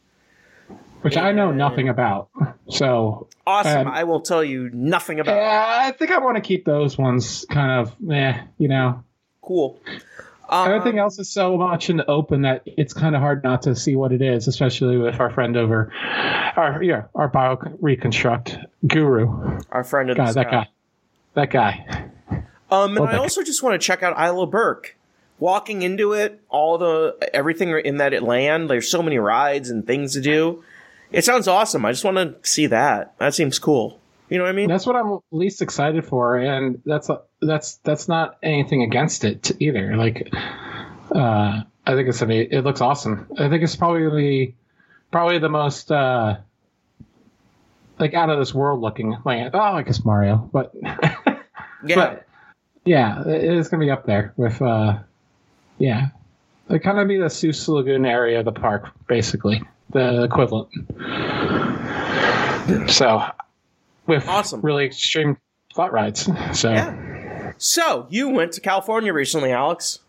[1.03, 2.31] which I know nothing about.
[2.71, 3.89] So Awesome.
[3.89, 5.37] Um, I will tell you nothing about.
[5.37, 9.05] yeah, I think I want to keep those ones kind of, eh, you know.
[9.43, 9.79] Cool.
[10.49, 13.63] Um, Everything else is so much in the open that it's kind of hard not
[13.63, 15.93] to see what it is, especially with our friend over,
[16.57, 19.59] our yeah, our bio reconstruct guru.
[19.71, 20.69] our friend the God, that guy,
[21.35, 22.11] that guy.
[22.71, 24.97] Um, and Oh, I also just want to check out Isle of Berk.
[25.41, 28.71] Walking into it, all the everything in that land.
[28.71, 30.63] There's so many rides and things to do.
[31.11, 31.85] It sounds awesome.
[31.85, 33.19] I just want to see that.
[33.19, 34.01] That seems cool.
[34.35, 34.69] You know what I mean?
[34.69, 37.09] That's what I'm least excited for, and that's
[37.41, 39.97] that's that's not anything against it either.
[39.97, 40.29] Like,
[41.15, 43.29] uh, I think it's gonna be, it looks awesome.
[43.39, 44.57] I think it's probably
[45.13, 46.39] probably the most uh,
[48.01, 49.51] like out of this world looking land.
[49.55, 51.95] Oh, I guess Mario, but yeah.
[51.95, 52.27] but
[52.85, 54.99] yeah, it is gonna be up there with uh,
[55.79, 56.09] yeah,
[56.71, 60.71] it kind of be the Seuss Lagoon area of the park, basically the equivalent.
[62.91, 63.31] So,
[64.07, 64.61] with Awesome.
[64.61, 65.37] really extreme
[65.75, 66.29] flat rides.
[66.53, 67.53] So Yeah.
[67.59, 70.01] So you went to California recently, Alex.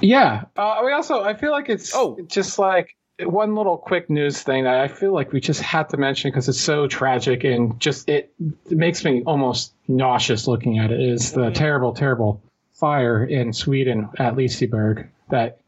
[0.00, 0.44] Yeah.
[0.56, 2.18] Uh, we also, I feel like it's Oh.
[2.26, 5.98] just like one little quick news thing that I feel like we just had to
[5.98, 8.32] mention because it's so tragic and just it,
[8.70, 11.00] it makes me almost nauseous looking at it.
[11.00, 12.42] Is the terrible, terrible
[12.74, 15.59] fire in Sweden at Liseberg that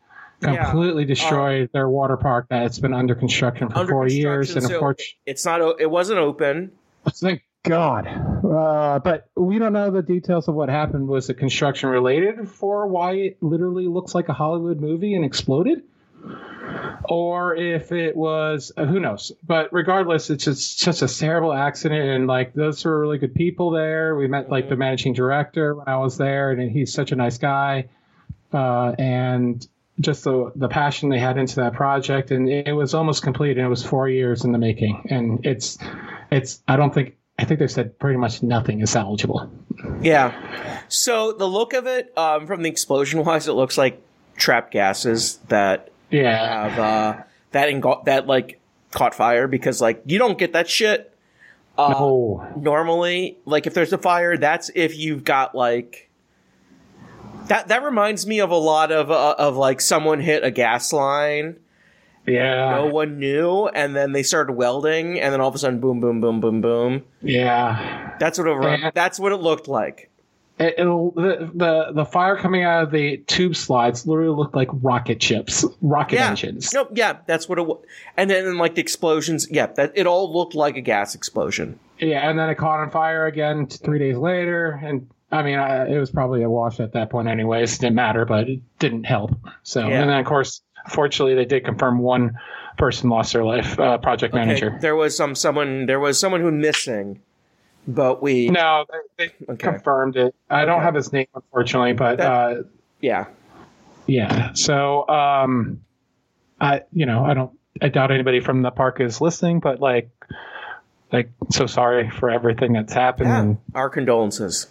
[0.42, 0.64] Yeah.
[0.64, 4.54] completely destroyed their water park that's been under construction for Under four years.
[4.54, 5.80] And so unfortunately, it's not.
[5.80, 6.72] It wasn't open.
[7.08, 8.06] Thank God.
[8.08, 11.06] Uh, but we don't know the details of what happened.
[11.08, 15.82] Was it construction related for why it literally looks like a Hollywood movie and exploded?
[17.08, 19.32] Or if it was, uh, who knows?
[19.44, 22.08] But regardless, it's just such a terrible accident.
[22.08, 24.14] And like, those were really good people there.
[24.14, 27.38] We met like the managing director when I was there, and he's such a nice
[27.38, 27.88] guy.
[28.52, 29.66] Uh, and
[30.02, 33.66] just the the passion they had into that project, and it was almost complete, and
[33.66, 35.06] it was four years in the making.
[35.10, 35.78] And it's
[36.30, 39.50] it's I don't think I think they said pretty much nothing is salvageable.
[40.02, 40.80] Yeah.
[40.88, 44.02] So the look of it, um, from the explosion wise, it looks like
[44.36, 48.60] trapped gases that Yeah, have uh, that engul- that like
[48.90, 51.16] caught fire because like you don't get that shit
[51.78, 53.38] uh, no, normally.
[53.46, 56.10] Like if there's a fire, that's if you've got like
[57.48, 60.92] That that reminds me of a lot of uh, of like someone hit a gas
[60.92, 61.56] line,
[62.26, 62.76] Yeah.
[62.76, 66.00] no one knew, and then they started welding, and then all of a sudden, boom,
[66.00, 67.02] boom, boom, boom, boom.
[67.20, 68.14] Yeah.
[68.18, 68.80] That's what it.
[68.80, 68.90] Yeah.
[68.94, 70.08] That's what it looked like.
[70.58, 75.20] It, the, the the fire coming out of the tube slides literally looked like rocket
[75.20, 76.30] ships, rocket Yeah.
[76.30, 76.72] engines.
[76.72, 76.90] Nope.
[76.94, 77.82] Yeah, that's what it was.
[78.16, 79.48] And then like the explosions.
[79.50, 81.78] Yeah, that it all looked like a gas explosion.
[81.98, 85.86] Yeah, and then it caught on fire again three days later, and I mean, I,
[85.88, 87.74] it was probably a wash at that point, anyways.
[87.76, 89.32] It didn't matter, but it didn't help.
[89.62, 90.00] So, Yeah.
[90.02, 92.38] and then of course, fortunately, they did confirm one
[92.78, 94.78] person lost their life, uh, project Okay, manager.
[94.80, 95.86] There was some someone.
[95.86, 97.20] There was someone who missing,
[97.88, 98.50] but we.
[98.50, 98.84] No,
[99.16, 99.56] they, they Okay.
[99.72, 100.34] confirmed it.
[100.50, 102.62] I don't have his name, unfortunately, but That- uh,
[103.00, 103.24] Yeah.
[104.06, 104.52] yeah.
[104.52, 105.80] So, um,
[106.60, 110.10] I you know I don't I doubt anybody from the park is listening, but like,
[111.10, 113.28] like so sorry for everything that's happened.
[113.30, 113.40] Yeah.
[113.40, 114.66] And, Our condolences.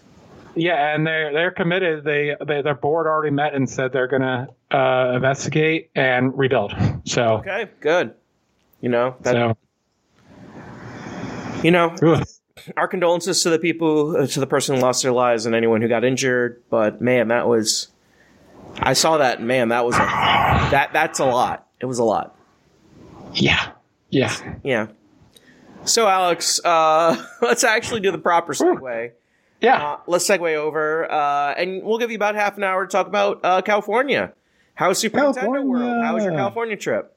[0.55, 2.03] Yeah, and they're they're committed.
[2.03, 6.73] They, they their board already met and said they're gonna uh, investigate and rebuild.
[7.05, 7.69] So, Okay.
[7.79, 8.13] Good.
[8.81, 9.15] You know.
[9.21, 9.57] That, so
[11.63, 11.95] You know.
[12.77, 15.81] Our condolences to the people, uh, to the person who lost their lives, and anyone
[15.81, 16.61] who got injured.
[16.69, 17.87] But man, that was.
[18.77, 19.41] I saw that.
[19.41, 19.99] Man, that was a.
[19.99, 21.67] That that's a lot.
[21.79, 22.37] It was a lot.
[23.33, 23.71] yeah,
[24.09, 24.35] yeah.
[24.63, 24.87] Yeah.
[25.85, 29.11] So, Alex, uh, let's actually do the proper segue.
[29.62, 29.91] Yeah.
[29.93, 33.08] Uh, let's segue over, uh, and we'll give you about half an hour to talk
[33.08, 34.34] about uh, California.
[34.74, 36.04] How's Super Nintendo World?
[36.04, 37.15] How was your California trip?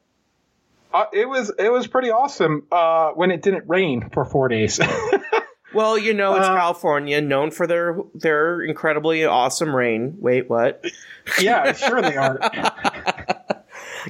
[0.92, 4.78] Uh, it was it was pretty awesome uh, when it didn't rain for four days.
[5.74, 10.14] Well, you know, it's Uh, California, known for their their incredibly awesome rain.
[10.20, 10.84] Wait, what?
[11.40, 12.38] yeah, sure they are.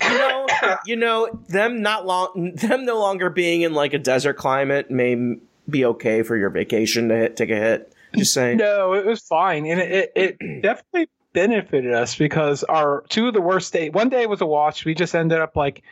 [0.03, 0.47] You know,
[0.87, 5.37] you know, them not long, them no longer being in like a desert climate may
[5.71, 7.94] be okay for your vacation to hit, take a hit.
[8.17, 8.59] Just saying.
[8.59, 13.35] No, it was fine, and it, it, it definitely benefited us because our two of
[13.35, 13.91] the worst day.
[13.91, 14.85] One day was a wash.
[14.85, 15.83] We just ended up like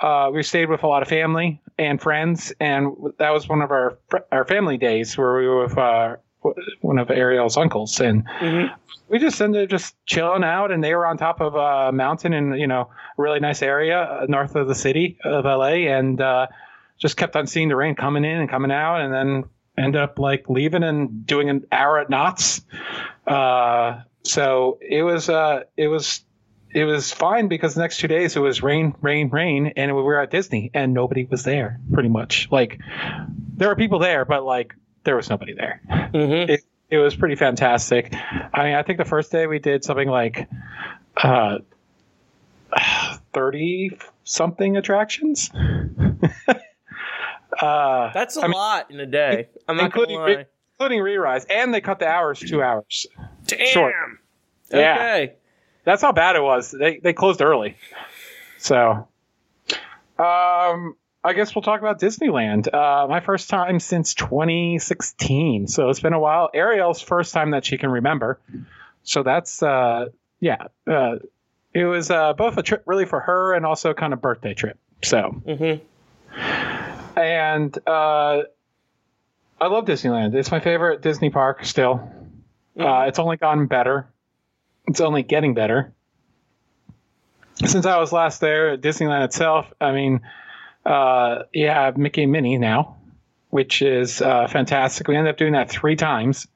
[0.00, 3.70] uh, we stayed with a lot of family and friends, and that was one of
[3.70, 3.98] our
[4.32, 6.16] our family days where we were with uh,
[6.80, 8.70] one of Ariel's uncles, and Mhm.
[9.08, 10.70] we just ended up just chilling out.
[10.70, 12.82] And they were on top of a mountain in you know
[13.18, 16.46] a really nice area uh, north of the city of LA, and uh,
[16.98, 19.44] just kept on seeing the rain coming in and coming out, and then
[19.78, 22.62] end up like leaving and doing an hour at Knott's.
[23.26, 26.22] Uh, so it was uh, it was
[26.70, 30.02] it was fine because the next two days it was rain, rain, rain, and we
[30.02, 31.80] were at Disney and nobody was there.
[31.92, 32.80] Pretty much, like
[33.56, 35.80] there were people there, but like there was nobody there.
[35.90, 36.48] Mhm.
[36.50, 38.14] It, it was pretty fantastic.
[38.14, 40.48] I mean, I think the first day we did something like
[41.16, 41.58] uh,
[43.32, 45.50] thirty something attractions.
[47.60, 49.48] uh, That's a I mean, lot in a day.
[49.68, 50.26] I'm not gonna including lie.
[50.26, 50.44] re-
[50.78, 53.06] including re-rise, and they cut the hours two hours.
[53.46, 53.66] Damn.
[53.68, 53.94] short.
[54.70, 54.94] Yeah.
[54.94, 55.34] Okay.
[55.84, 56.70] That's how bad it was.
[56.70, 57.76] They they closed early.
[58.58, 59.06] So,
[60.18, 62.72] um, I guess we'll talk about Disneyland.
[62.72, 66.50] Uh, my first time since 2016, so it's been a while.
[66.54, 68.38] Ariel's first time that she can remember.
[69.02, 70.06] So that's uh,
[70.40, 70.68] yeah.
[70.86, 71.16] Uh,
[71.72, 74.78] it was uh, both a trip really for her and also kind of birthday trip.
[75.02, 75.80] So Mhm.
[77.16, 78.42] And uh,
[79.60, 80.34] I love Disneyland.
[80.34, 82.10] It's my favorite Disney park still.
[82.78, 84.06] Uh, it's only gotten better.
[84.86, 85.92] It's only getting better.
[87.64, 90.20] Since I was last there at Disneyland itself, I mean,
[90.84, 92.96] uh, yeah, have Mickey and Minnie now,
[93.48, 95.08] which is uh, fantastic.
[95.08, 96.46] We ended up doing that three times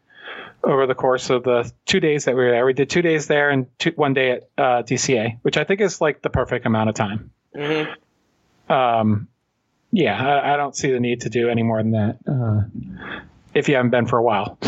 [0.62, 2.66] over the course of the two days that we were there.
[2.66, 5.80] We did two days there and two, one day at uh, DCA, which I think
[5.80, 7.94] is like the perfect amount of time Mhm.
[8.68, 9.26] um,
[9.92, 12.62] yeah, I, I don't see the need to do any more than that uh,
[13.54, 14.58] if you haven't been for a while.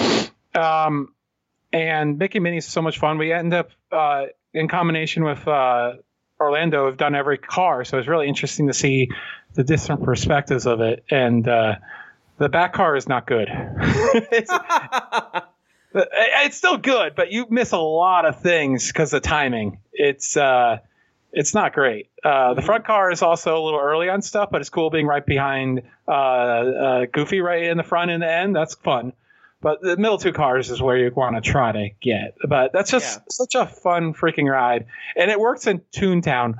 [0.55, 1.15] Um,
[1.73, 3.19] and Mickey and Minnie is so much fun.
[3.19, 5.95] We end up uh, in combination with uh,
[6.41, 9.11] Orlando have done every car, so it's really interesting to see
[9.55, 11.05] the different perspectives of it.
[11.11, 11.77] And uh,
[12.39, 13.49] the back car is not good.
[13.51, 14.53] it's,
[15.95, 19.79] it's still good, but you miss a lot of things because of timing.
[19.93, 20.79] It's uh,
[21.33, 22.11] it's not great.
[22.23, 25.07] Uh, the front car is also a little early on stuff, but it's cool being
[25.07, 28.55] right behind uh, uh, Goofy right in the front and the end.
[28.55, 29.12] That's fun.
[29.61, 32.35] But the middle two cars is where you want to try to get.
[32.49, 33.23] But that's just Yeah.
[33.31, 36.57] such a fun freaking ride, and it works in Toontown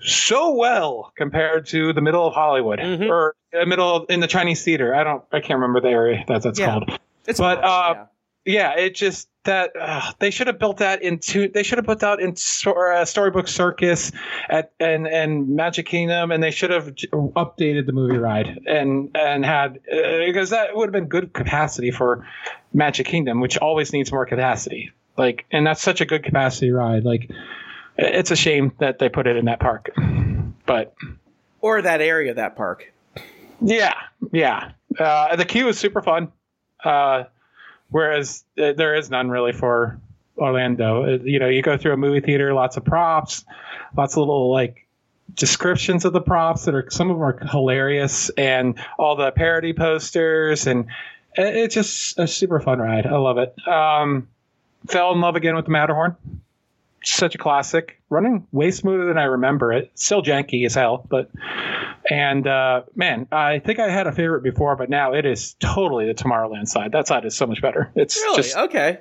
[0.00, 3.08] so well compared to the middle of Hollywood Mhm.
[3.10, 4.94] or the middle of, in the Chinese theater.
[4.94, 6.66] I don't, I can't remember the area that that's Yeah.
[6.66, 8.04] called It's But, uh, yeah.
[8.46, 11.48] Yeah, it just that uh, they should have built that into.
[11.48, 14.12] They should have put that in Stor- uh, Storybook Circus
[14.48, 19.10] at and and Magic Kingdom, and they should have j- updated the movie ride and
[19.14, 22.26] and had uh, because that would have been good capacity for
[22.72, 24.90] Magic Kingdom, which always needs more capacity.
[25.16, 27.04] Like, and that's such a good capacity ride.
[27.04, 27.30] Like,
[27.96, 29.90] it's a shame that they put it in that park.
[30.66, 30.94] But
[31.60, 32.92] Or that area that park.
[33.62, 33.94] yeah,
[34.32, 34.72] yeah.
[34.98, 36.32] Uh, the queue is super fun.
[37.90, 39.98] Whereas uh, there is none really for
[40.36, 41.04] Orlando.
[41.04, 43.44] Uh, you know, you go through a movie theater, lots of props,
[43.96, 44.86] lots of little like
[45.34, 49.72] descriptions of the props that are some of them are hilarious, and all the parody
[49.72, 50.86] posters, and
[51.36, 53.06] it- it's just a super fun ride.
[53.06, 53.54] I love it.
[53.68, 54.28] Um,
[54.86, 56.16] fell in love again with the Matterhorn.
[57.04, 59.90] Such a classic, running way smoother than I remember it.
[59.94, 61.30] Still janky as hell, but
[62.10, 66.06] and uh, man, I think I had a favorite before, but now it is totally
[66.06, 66.92] the Tomorrowland side.
[66.92, 67.90] That side is so much better.
[67.94, 68.36] It's Really?
[68.36, 68.98] just okay.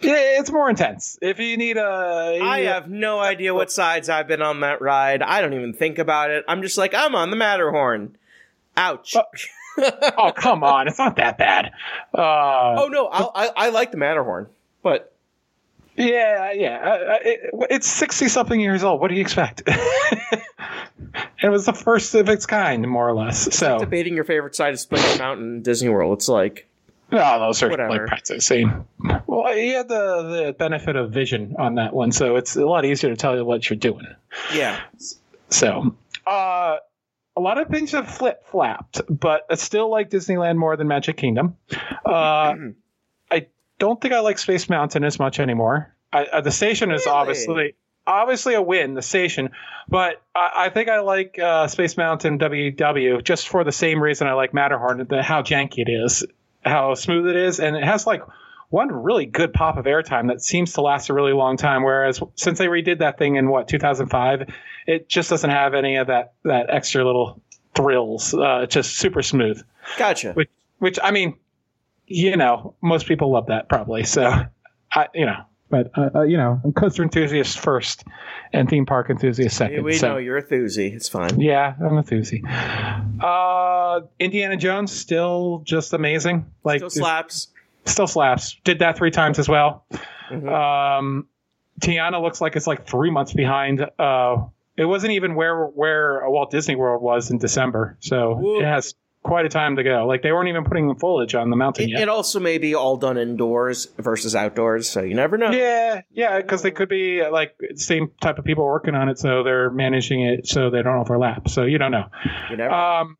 [0.00, 1.18] yeah, it's more intense.
[1.22, 5.22] If you need a, I have no idea what sides I've been on that ride.
[5.22, 6.44] I don't even think about it.
[6.48, 8.16] I'm just like, I'm on the Matterhorn.
[8.76, 9.14] Ouch.
[9.78, 11.72] oh come on, it's not that bad.
[12.12, 14.46] Uh, oh no, I, I I like the Matterhorn,
[14.82, 15.12] but
[15.96, 16.78] Yeah, yeah.
[16.82, 19.00] Uh, uh, it, it's 60 something years old.
[19.00, 19.62] What do you expect?
[21.44, 23.54] it was the first of its kind, more or less.
[23.54, 26.68] So, debating your favorite side of Splash Mountain Disney World, it's like
[27.12, 27.90] oh, those are Whatever.
[27.90, 28.86] like practice same.
[29.26, 32.84] Well, you had the, the benefit of vision on that one, so it's a lot
[32.84, 34.06] easier to tell you what you're doing.
[34.54, 34.80] yeah.
[35.50, 35.94] So,
[36.26, 36.76] uh,
[37.36, 41.16] a lot of things have flip flapped, but I still like Disneyland more than Magic
[41.16, 41.56] Kingdom.
[42.04, 42.54] Uh,
[43.30, 43.46] I
[43.78, 45.94] don't think I like Space Mountain as much anymore.
[46.12, 47.16] I, uh, the station is Really?
[47.18, 47.74] obviously
[48.06, 49.50] obviously a win, the station,
[49.88, 54.26] but I, I think I like uh, Space Mountain WDW just for the same reason
[54.26, 56.24] I like Matterhorn, the, how janky it is,
[56.64, 58.22] how smooth it is, and it has like
[58.70, 61.84] one really good pop of airtime that seems to last a really long time.
[61.84, 64.50] Whereas since they redid that thing in what 2005,
[64.86, 67.40] it just doesn't have any of that that extra little
[67.74, 68.34] thrills.
[68.34, 69.62] Uh, it's just super smooth.
[69.98, 70.32] Gotcha.
[70.32, 71.36] Which, which I mean,
[72.06, 74.04] you know, most people love that probably.
[74.04, 74.44] So,
[74.92, 78.04] I, you know, but uh, uh, you know, I'm coaster enthusiast first,
[78.52, 79.82] and theme park enthusiast second.
[79.84, 80.12] we so.
[80.12, 80.94] know you're a thuzy.
[80.94, 81.40] It's fine.
[81.40, 82.42] Yeah, I'm a thuzy.
[83.22, 86.46] Uh, Indiana Jones still just amazing.
[86.64, 87.48] Like Still slaps.
[87.86, 88.56] still slaps.
[88.64, 89.84] Did that three times as well.
[90.30, 90.48] Mhm.
[90.50, 91.26] Um,
[91.80, 93.84] Tiana looks like it's like three months behind.
[93.98, 94.44] Uh,
[94.76, 98.62] it wasn't even where where Walt Disney World was in December, so Whoop.
[98.62, 100.06] it has quite a time to go.
[100.06, 102.02] Like they weren't even putting the foliage on the mountain It, yet.
[102.02, 105.50] it also may be all done indoors versus outdoors, so you never know.
[105.50, 109.42] yeah, yeah, because they could be like same type of people working on it, so
[109.42, 111.48] they're managing it so they don't overlap.
[111.48, 112.04] So you don't know.
[112.50, 112.72] You never.
[112.72, 113.16] Um,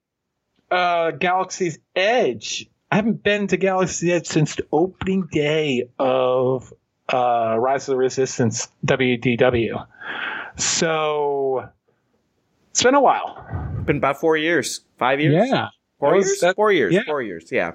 [0.70, 2.68] uh, Galaxy's Edge.
[2.90, 6.72] I haven't been to Galaxy's Edge since the opening day of
[7.12, 9.84] uh, Rise of the Resistance WDW.
[10.56, 11.68] So
[12.70, 13.46] it's been a while.
[13.84, 15.48] Been about four years, five years.
[15.48, 15.68] Yeah.
[15.98, 16.40] Four years.
[16.40, 16.92] that- four years.
[16.94, 17.02] yeah.
[17.06, 17.50] Four years.
[17.52, 17.72] Yeah.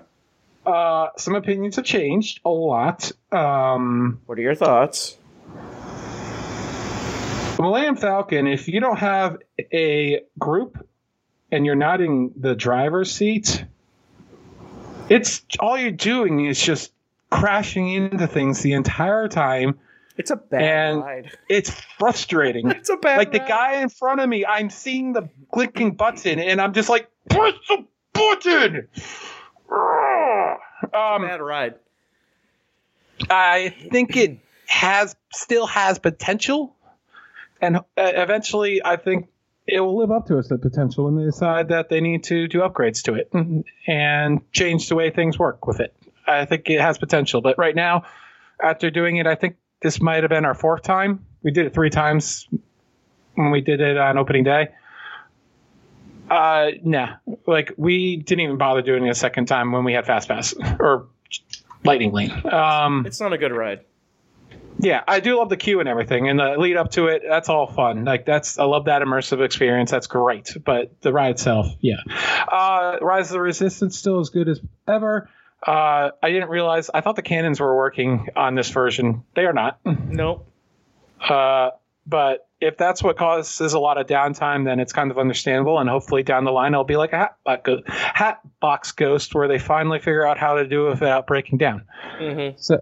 [0.66, 3.12] Uh, some opinions have changed a lot.
[3.32, 5.18] Um, What are your thoughts?
[7.56, 9.38] the Millennium Falcon, if you don't have
[9.74, 10.86] a group
[11.52, 13.66] and you're not in the driver's seat,
[15.10, 16.92] it's all you're doing is just
[17.32, 19.80] crashing into things the entire time.
[20.18, 21.32] It's a bad And- ride.
[21.50, 22.70] It's frustrating.
[22.72, 26.40] It's a bad like the guy in front of me, I'm seeing the clicking button,
[26.40, 27.86] and I'm just like, push the
[28.20, 28.88] button.
[30.94, 31.76] Um, bad ride.
[33.30, 36.76] I think it has still has potential,
[37.62, 39.28] and uh, eventually, I think
[39.68, 42.60] it will live up to its potential when they decide that they need to do
[42.60, 43.32] upgrades to it
[43.88, 45.94] and change the way things work with it.
[46.26, 48.04] I think it has potential, but right now,
[48.62, 51.26] after doing it, I think this might have been our fourth time.
[51.44, 52.48] We did it three times
[53.36, 54.70] when we did it on opening day.
[56.30, 57.16] Uh, nah,
[57.48, 60.54] like we didn't even bother doing it a second time when we had Fast Pass
[60.80, 61.08] or
[61.84, 62.32] Lightning Lane.
[62.46, 63.82] Um, It's not a good ride.
[64.80, 67.24] yeah, I do love the queue and everything, and the lead up to it.
[67.28, 68.06] That's all fun.
[68.06, 69.92] Like that's I love that immersive experience.
[69.92, 70.56] That's great.
[70.64, 71.98] But the ride itself, yeah.
[72.52, 75.30] Uh, Rise of the Resistance still as good as ever.
[75.66, 76.90] Uh, I didn't realize.
[76.94, 79.24] I thought the cannons were working on this version.
[79.36, 79.80] They are not.
[79.86, 80.48] Nope.
[81.20, 81.72] Uh,
[82.08, 85.80] but if that's what causes a lot of downtime, then it's kind of understandable.
[85.80, 89.34] And hopefully down the line, it'll be like a hat, box go- hat box ghost
[89.34, 91.84] where they finally figure out how to do it without breaking down.
[92.18, 92.76] hmm So,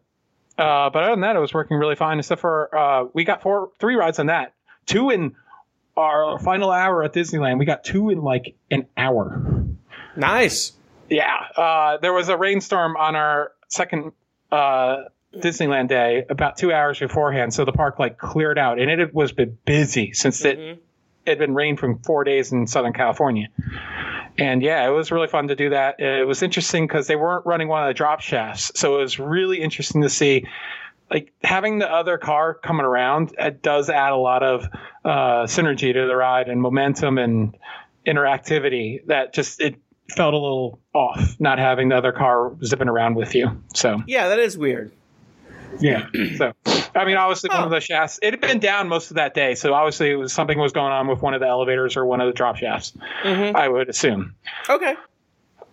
[0.57, 2.17] uh, but other than that, it was working really fine.
[2.19, 4.53] Except for uh, we got four, three rides on that.
[4.86, 5.36] Two in
[5.95, 7.59] our final hour at Disneyland.
[7.59, 9.65] We got two in like an hour.
[10.15, 10.73] Nice.
[11.09, 14.11] Yeah, uh, there was a rainstorm on our second
[14.51, 15.03] uh,
[15.41, 19.31] Disneyland day about two hours beforehand, so the park like cleared out, and it was
[19.31, 20.77] been busy since it Mhm.
[21.25, 23.47] it had been rain from four days in Southern California.
[24.38, 25.99] And yeah, it was really fun to do that.
[25.99, 29.19] It was interesting because they weren't running one of the drop shafts, so it was
[29.19, 30.45] really interesting to see
[31.09, 34.67] like having the other car coming around it does add a lot of
[35.05, 37.55] uh, synergy to the ride and momentum and
[38.05, 39.75] interactivity that just it
[40.09, 43.61] felt a little off not having the other car zipping around with you.
[43.73, 44.91] So Yeah, that is weird.
[45.80, 46.07] Yeah.
[46.38, 46.53] So,
[46.95, 49.55] I mean, obviously, one of the shafts, it had been down most of that day.
[49.55, 52.21] So, obviously, it was something was going on with one of the elevators or one
[52.21, 53.55] of the drop shafts, Mhm.
[53.55, 54.36] I would assume.
[54.69, 54.95] Okay.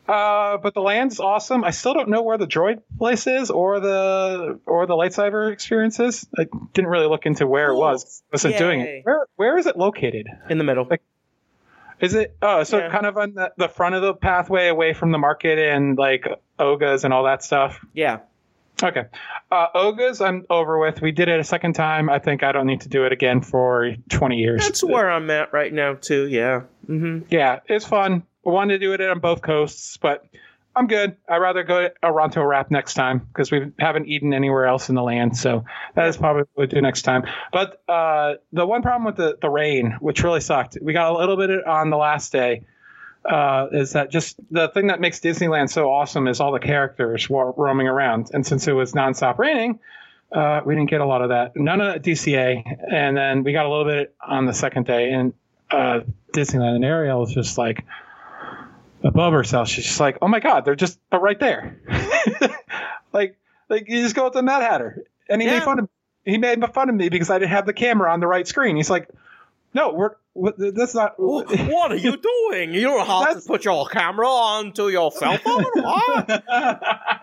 [0.06, 1.64] Uh, but the land's awesome.
[1.64, 5.98] I still don't know where the droid place is or the or the lightsaber experience
[5.98, 6.26] is.
[6.38, 7.76] I didn't really look into where Cool.
[7.76, 8.22] it was.
[8.30, 9.00] Wasn't doing it.
[9.04, 10.26] Where Where is it located?
[10.50, 10.86] In the middle.
[10.90, 11.00] Like-
[12.00, 12.36] Is it?
[12.42, 12.90] Oh, so Yeah.
[12.90, 16.26] kind of on the, the front of the pathway away from the market and like
[16.58, 17.82] Oga's and all that stuff.
[17.94, 18.18] Yeah.
[18.82, 19.04] Okay.
[19.50, 21.00] Uh, Oga's, I'm over with.
[21.00, 22.10] We did it a second time.
[22.10, 24.62] I think I don't need to do it again for 20 years.
[24.62, 26.26] That's where I'm at right now too.
[26.28, 26.62] Yeah.
[26.86, 28.24] hmm Yeah, it's fun.
[28.46, 30.26] I wanted to do it on both coasts, but
[30.76, 31.16] I'm good.
[31.28, 34.96] I'd rather go to Aranto Wrap next time because we haven't eaten anywhere else in
[34.96, 35.36] the land.
[35.36, 35.64] So
[35.94, 37.24] that is probably what we'll do next time.
[37.52, 41.16] But uh, the one problem with the, the rain, which really sucked, we got a
[41.16, 42.64] little bit on the last day.
[43.28, 47.28] Uh, is that just the thing that makes Disneyland so awesome is all the characters
[47.30, 48.30] were roaming around.
[48.34, 49.78] And since it was nonstop raining,
[50.30, 51.56] uh, we didn't get a lot of that.
[51.56, 52.62] None of DCA.
[52.92, 55.10] And then we got a little bit on the second day.
[55.12, 55.32] And
[55.70, 56.00] uh,
[56.34, 57.84] Disneyland and Ariel was just like
[59.02, 59.68] above herself.
[59.68, 61.78] She's just like, oh my god, they're just they're right there.
[63.12, 63.36] like
[63.68, 65.54] like you just go with the Mad Hatter, and he Yeah.
[65.54, 65.88] made fun of
[66.24, 68.76] he made fun of me because I didn't have the camera on the right screen.
[68.76, 69.08] He's like,
[69.74, 70.16] no, we're
[70.56, 71.14] that's not.
[71.18, 72.16] What are you
[72.50, 72.74] doing?
[72.74, 75.64] You don't have That's- to put your camera onto your cell phone.
[75.74, 76.42] What?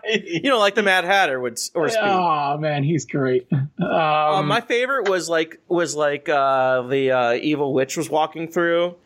[0.04, 2.02] You know, like the Mad Hatter would or speak.
[2.02, 3.46] Oh man, he's great.
[3.52, 8.48] um, Uh, my favorite was like was like uh, the uh, evil witch was walking
[8.48, 8.96] through,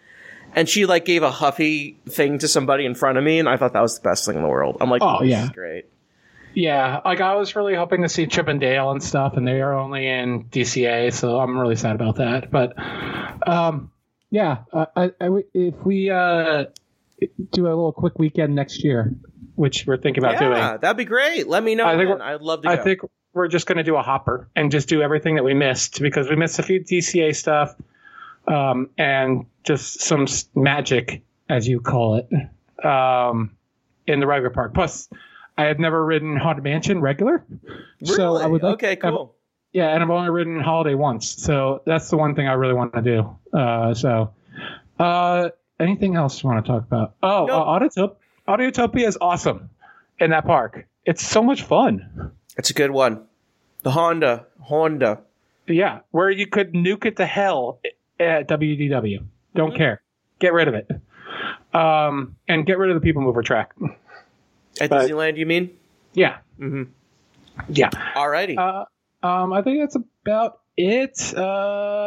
[0.54, 3.56] and she like gave a huffy thing to somebody in front of me, and I
[3.56, 4.78] thought that was the best thing in the world.
[4.80, 5.48] I'm like, Oh, this yeah.
[5.52, 5.86] great.
[6.56, 9.60] Yeah, like I was really hoping to see Chip and Dale and stuff, and they
[9.60, 12.50] are only in DCA, so I'm really sad about that.
[12.50, 12.72] But
[13.46, 13.92] Um,
[14.30, 16.64] yeah, I, I, if we uh,
[17.52, 19.14] do a little quick weekend next year,
[19.54, 21.46] which we're thinking about yeah, doing, that'd be great.
[21.46, 21.86] Let me know.
[21.86, 22.68] I think I'd love to.
[22.68, 22.72] Go.
[22.72, 23.00] I think
[23.34, 26.28] we're just going to do a hopper and just do everything that we missed because
[26.30, 27.74] we missed a few DCA stuff,
[28.48, 33.54] um, and just some magic, as you call it, um,
[34.06, 34.72] in the regular park.
[34.72, 35.08] Plus,
[35.58, 37.44] I have never ridden Haunted Mansion regular,
[38.04, 38.50] so I Really?
[38.52, 39.34] would like, okay, I've- cool.
[39.72, 42.94] Yeah, and I've only ridden Holiday once, so that's the one thing I really want
[42.94, 43.36] to do.
[43.52, 44.30] Uh, so,
[44.98, 47.14] uh, anything else you want to talk about?
[47.22, 47.50] Oh, Nope.
[47.50, 48.16] uh, Autotop-
[48.48, 49.68] Autotopia is awesome
[50.18, 50.86] in that park.
[51.04, 52.32] It's so much fun.
[52.56, 53.24] It's a good one.
[53.82, 55.20] The Honda, Honda.
[55.66, 57.80] Yeah, where you could nuke it to hell
[58.18, 59.24] at WDW.
[59.54, 59.76] Don't Mm-hmm.
[59.76, 60.00] care.
[60.38, 60.90] Get rid of it.
[61.74, 63.74] Um, and get rid of the people mover track.
[64.80, 65.70] At But- Disneyland, you mean?
[66.14, 66.38] Yeah.
[66.60, 66.88] Mhm.
[67.68, 67.90] Yeah.
[67.90, 68.56] Alrighty.
[68.58, 68.84] Uh,
[69.26, 71.34] um, I think that's about it.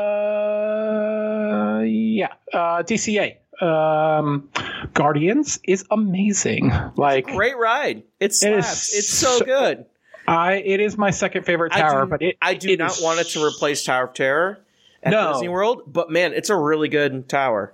[0.09, 2.33] Uh, yeah.
[2.53, 3.37] Uh, DCA.
[3.61, 4.49] Um,
[4.93, 6.71] Guardians is amazing.
[6.95, 8.03] Like Great ride.
[8.19, 8.95] It's It slaps.
[8.97, 9.85] it's so so- good.
[10.27, 12.91] I, it is my second favorite tower, I do, but it, I do it not
[12.91, 14.59] is want it to replace Tower of Terror
[15.01, 15.33] at No.
[15.33, 17.73] Disney World, but man, it's a really good tower.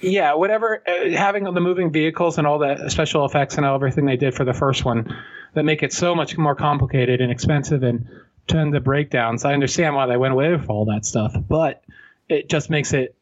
[0.00, 0.82] Yeah, whatever.
[0.86, 4.44] Uh, having the moving vehicles and all the special effects and everything they did for
[4.44, 5.14] the first one
[5.54, 8.08] that make it so much more complicated and expensive and
[8.46, 9.44] turn the breakdowns.
[9.44, 11.82] I understand why they went away with all that stuff, but
[12.28, 13.14] it just makes it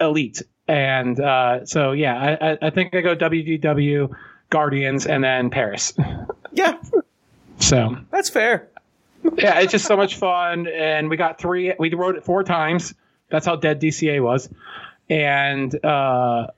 [0.00, 0.42] elite.
[0.68, 4.10] And uh, so, yeah, I, I- I think I go WDW,
[4.50, 5.92] Guardians, and then Paris.
[6.52, 6.78] Yeah,
[7.58, 8.68] So that's fair.
[9.36, 10.66] yeah, it's just so much fun.
[10.68, 11.74] And we got three.
[11.78, 12.94] We wrote it four times.
[13.28, 14.48] That's how dead DCA was,
[15.08, 16.48] and uh,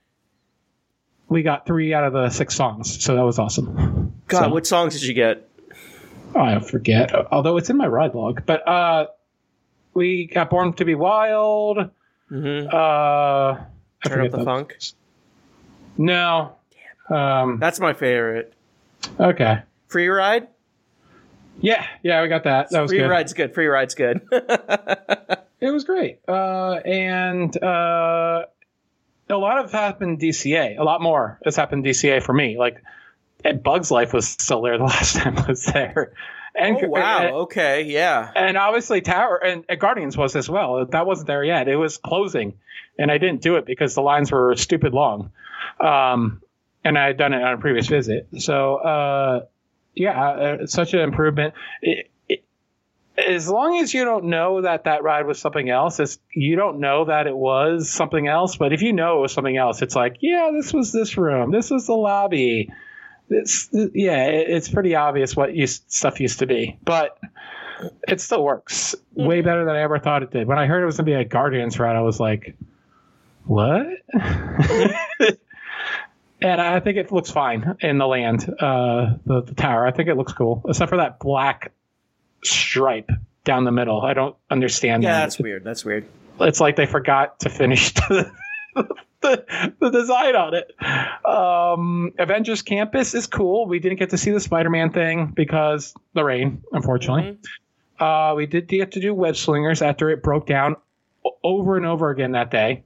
[1.27, 3.03] we got three out of the six songs.
[3.03, 4.13] So that was awesome.
[4.27, 5.45] God, So- what songs did you get?
[6.35, 7.11] I forget.
[7.31, 9.07] Although it's in my ride log, but uh,
[9.95, 11.89] we got Born to Be Wild.
[12.29, 13.57] hmm Uh,
[14.05, 14.77] Turn up the the- funk.
[15.97, 16.55] No.
[17.09, 18.53] Um, That's my favorite.
[19.19, 19.63] okay.
[19.87, 20.47] Free ride.
[21.61, 22.69] Yeah, yeah, we got that.
[22.69, 23.09] That was Free good.
[23.09, 23.53] ride's good.
[23.55, 24.21] Free ride's good.
[25.61, 26.19] It was great.
[26.27, 28.45] Uh, and uh,
[29.29, 30.79] a lot of happened DCA.
[30.79, 32.57] A lot more has happened DCA for me.
[32.57, 32.81] Like,
[33.63, 36.13] Bugs Life was still there the last time I was there.
[36.55, 37.19] And, oh wow.
[37.19, 37.83] And, Okay.
[37.83, 38.31] Yeah.
[38.35, 40.85] and obviously Tower and, and Guardians was as well.
[40.85, 41.67] That wasn't there yet.
[41.67, 42.57] It was closing,
[42.97, 45.31] and I didn't do it because the lines were stupid long.
[45.79, 46.41] Um,
[46.83, 48.27] and I had done it on a previous visit.
[48.39, 49.45] So uh,
[49.95, 51.53] yeah, uh, such an improvement.
[51.81, 52.09] It,
[53.27, 56.79] as long as you don't know that that ride was something else, it's, you don't
[56.79, 58.55] know that it was something else.
[58.55, 61.51] But if you know it was something else, it's like, yeah, this was this room,
[61.51, 62.71] this was the lobby.
[63.27, 66.79] This, yeah, it, it's pretty obvious what used, stuff used to be.
[66.83, 67.17] But
[68.07, 70.47] it still works way better than I ever thought it did.
[70.47, 72.55] When I heard it was gonna be a Guardians ride, I was like,
[73.45, 73.85] "What?"
[76.41, 79.85] and I think it looks fine in the land, uh, the, the tower.
[79.85, 81.71] I think it looks cool, except for that black
[82.43, 83.09] stripe
[83.43, 84.01] down the middle.
[84.01, 85.03] I don't understand.
[85.03, 85.19] Yeah, that.
[85.21, 85.63] that's weird.
[85.63, 86.05] That's weird.
[86.39, 88.31] it's like they forgot to finish the,
[89.21, 90.71] the, the design on it.
[91.25, 93.67] Um, Avengers Campus is cool.
[93.67, 97.37] We didn't get to see the Spider-Man thing because the rain, unfortunately.
[97.99, 100.77] Uh, we did get to do web slingers after it broke down
[101.43, 102.83] over and over again that day.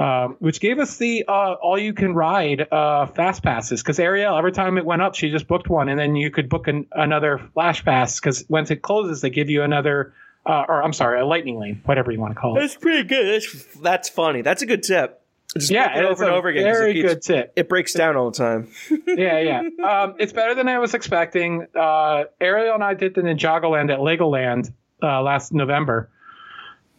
[0.00, 3.82] Um, which gave us the uh, all-you-can-ride uh, fast passes.
[3.82, 6.48] Because Ariel, every time it went up, she just booked one, and then you could
[6.48, 8.18] book an, another flash pass.
[8.18, 10.14] Because once it closes, they give you another,
[10.46, 12.60] uh, or I'm sorry, a lightning lane, whatever you want to call it.
[12.60, 13.42] That's pretty good.
[13.42, 14.40] That's that's funny.
[14.40, 15.20] That's a good tip.
[15.54, 16.62] Just Yeah, it over and over again.
[16.64, 17.52] Very it keeps- good tip.
[17.56, 18.70] It breaks down all the time.
[19.06, 19.62] yeah, yeah.
[19.86, 21.66] Um, it's better than I was expecting.
[21.78, 24.72] Uh, Ariel and I did the Ninjago Land at Legoland
[25.02, 26.08] uh, last November,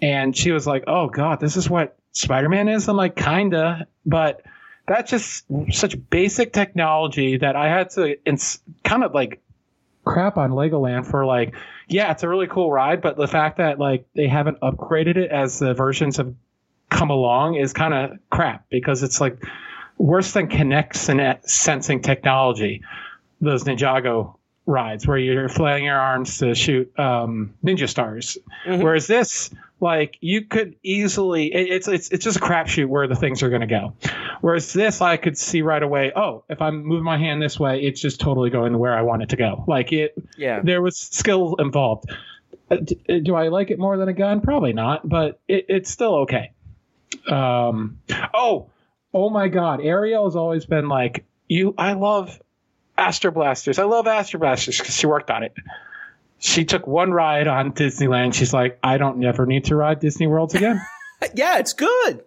[0.03, 4.41] and she was like, "Oh God, this is what Spider-Man is." I'm like, "Kinda," but
[4.87, 9.41] that's just such basic technology that I had to ins- kind of like
[10.03, 11.53] crap on Legoland for like,
[11.87, 15.31] yeah, it's a really cool ride, but the fact that like they haven't upgraded it
[15.31, 16.33] as the versions have
[16.89, 19.37] come along is kind of crap because it's like
[19.97, 22.81] worse than Kinect sen- sensing technology.
[23.39, 24.35] Those Ninjago
[24.65, 28.81] rides where you're flailing your arms to shoot um, ninja stars, Mhm.
[28.81, 29.51] whereas this,
[29.81, 33.49] like, you could easily it, it's it's it's just a crapshoot where the things are
[33.49, 33.93] going to go.
[34.41, 36.11] Whereas this, I could see right away.
[36.15, 39.23] Oh, if I'm moving my hand this way, it's just totally going where I want
[39.23, 39.65] it to go.
[39.67, 40.61] Like it, Yeah.
[40.63, 42.09] there was skill involved.
[42.69, 42.77] Uh,
[43.23, 44.39] Do I like it more than a gun?
[44.41, 46.51] Probably not, but it, it's still okay.
[47.29, 47.99] Um,
[48.33, 48.69] oh,
[49.13, 49.81] oh my God!
[49.81, 51.75] Ariel has always been like you.
[51.77, 52.39] I love
[52.97, 53.79] Astro Blasters.
[53.79, 55.53] I love Astro Blasters because she worked on it.
[56.43, 58.33] She took one ride on Disneyland.
[58.33, 60.81] She's like, I don't never need to ride Disney World again.
[61.35, 62.23] Yeah, it's good.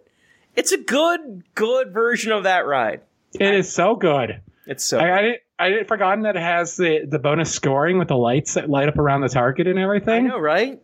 [0.55, 3.01] It's a good, good version of that ride.
[3.33, 4.39] it is so good.
[4.67, 4.99] It's so.
[4.99, 5.41] I, I didn't.
[5.59, 8.87] I didn't forgotten that it has the the bonus scoring with the lights that light
[8.87, 10.27] up around the target and everything.
[10.27, 10.81] I know, right?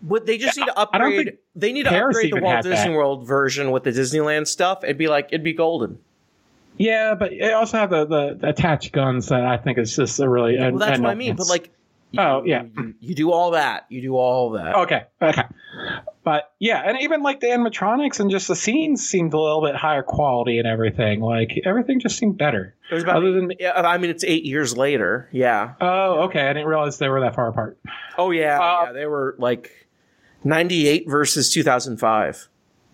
[0.00, 1.38] But they just need to I upgrade.
[1.56, 2.70] They need to Paris upgrade the Walt had that.
[2.70, 4.84] Disney World version with the Disneyland stuff.
[4.84, 5.98] It'd be like it'd be golden.
[6.76, 10.20] Yeah, but it also have the, the, the attached guns that I think is just
[10.20, 10.56] a really.
[10.56, 11.34] Well, that's what I mean.
[11.34, 11.70] But like,
[12.12, 12.62] you, Oh, yeah.
[12.76, 13.86] you, you do all that.
[13.88, 14.74] You do all that.
[14.74, 15.42] Okay, okay.
[16.22, 19.74] But yeah, and even like the animatronics and just the scenes seemed a little bit
[19.74, 21.20] higher quality and everything.
[21.20, 22.74] Like everything just seemed better.
[22.90, 23.16] It was about.
[23.16, 25.28] Other than I mean, it's eight years later.
[25.32, 25.74] Yeah.
[25.80, 27.78] oh, okay, I didn't realize they were that far apart.
[28.18, 28.58] Oh yeah.
[28.60, 28.92] Uh, yeah.
[28.92, 29.88] They were like
[30.44, 32.48] ninety eight versus two thousand five.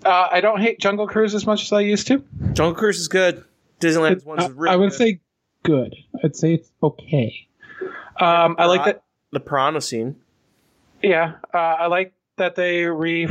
[0.05, 2.23] Uh, I don't hate Jungle Cruise as much as I used to.
[2.53, 3.43] Jungle Cruise is good.
[3.81, 4.99] Disneyland one's really I wouldn't good.
[4.99, 5.21] say
[5.65, 5.95] good.
[6.23, 7.49] I'd say it's okay.
[8.21, 9.03] Um, I like that.
[9.37, 10.17] The piranha scene.
[11.03, 13.29] Yeah, uh, I like that they re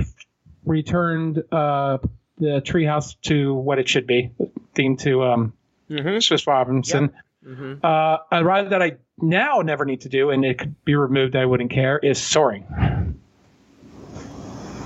[0.63, 1.97] returned uh,
[2.37, 4.29] the treehouse to what it should be,
[4.75, 5.53] themed to um,
[5.89, 6.19] Mm-hmm.
[6.19, 7.11] Swiss Robinson.
[7.43, 7.83] Mhm.
[7.83, 11.35] Uh, a ride that I now never need to do, and it could be removed.
[11.35, 11.97] I wouldn't care.
[11.97, 13.19] Is Soarin',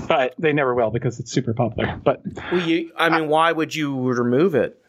[0.08, 2.00] but they never will because it's super popular.
[2.02, 4.82] But Well, you, I mean, why would you remove it?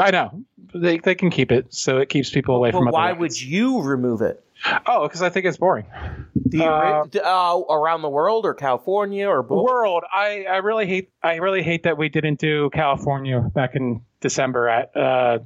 [0.00, 0.44] I know
[0.74, 2.84] they they can keep it, so it keeps people away from.
[2.84, 3.18] But why rides.
[3.18, 4.44] would you remove it?
[4.86, 5.86] Oh, because I think it's boring.
[6.34, 9.64] The, Uh, uh, around the world or California or both?
[9.64, 14.02] World, I, I really hate I really hate that we didn't do California back in
[14.20, 15.38] December at uh,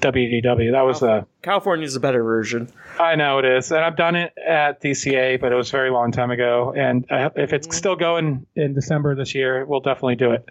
[0.00, 0.72] WDW.
[0.72, 2.70] That was uh, California's a better version.
[2.98, 5.90] I know it is, and I've done it at DCA, but it was a very
[5.90, 6.72] long time ago.
[6.76, 10.48] And uh, if it's still going in December this year, we'll definitely do it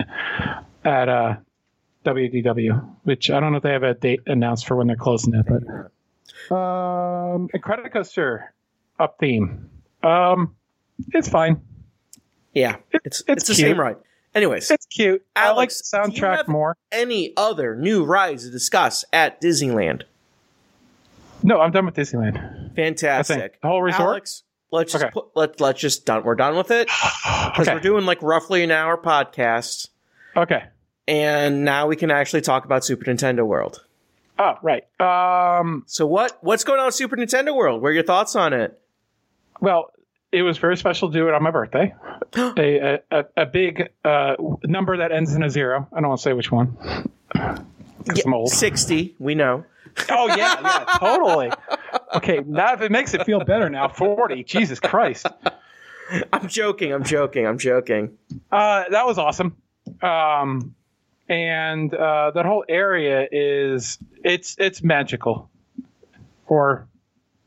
[0.83, 1.35] at uh,
[2.05, 2.95] WDW.
[3.03, 5.45] Which I don't know if they have a date announced for when they're closing it,
[5.47, 5.63] but
[6.51, 8.47] um, Incredicoaster
[8.99, 9.69] up theme.
[10.03, 10.55] Um,
[11.13, 11.61] it's fine.
[12.53, 13.97] Yeah, It- it's it's it's, the same ride.
[14.35, 15.25] Anyways, It's cute.
[15.35, 16.77] Alex, I like the soundtrack more.
[16.91, 20.03] any other new rides to discuss at Disneyland?
[21.43, 22.75] No, I'm done with Disneyland.
[22.75, 23.61] Fantastic.
[23.61, 24.01] The whole resort?
[24.09, 25.11] Alex, let's just Okay.
[25.11, 26.23] put, let let's just done.
[26.23, 26.87] We're done with it
[27.23, 27.73] because Okay.
[27.73, 29.89] we're doing like roughly an hour podcast,
[30.35, 30.63] Okay.
[31.07, 33.83] and now we can actually talk about Super Nintendo World.
[34.39, 34.83] Oh, right.
[34.99, 37.81] Um, So what what's going on with Super Nintendo World?
[37.81, 38.79] What are your thoughts on it?
[39.59, 39.91] well,
[40.31, 41.93] it was very special to do it on my birthday.
[42.35, 45.87] a, a, a big uh, number that ends in a zero.
[45.93, 46.77] I don't want to say which one.
[48.33, 48.49] old.
[48.49, 49.63] Sixty, we know.
[50.09, 51.49] Oh, yeah, yeah, totally.
[52.15, 54.43] Okay, now if it makes it feel better now, 40.
[54.43, 55.25] Jesus Christ.
[56.31, 56.93] I'm joking.
[56.93, 57.47] I'm joking.
[57.47, 58.17] I'm joking.
[58.51, 59.57] Uh, that was awesome.
[60.01, 60.75] Um,
[61.29, 65.49] and uh, that whole area is it's it's magical,
[66.47, 66.87] or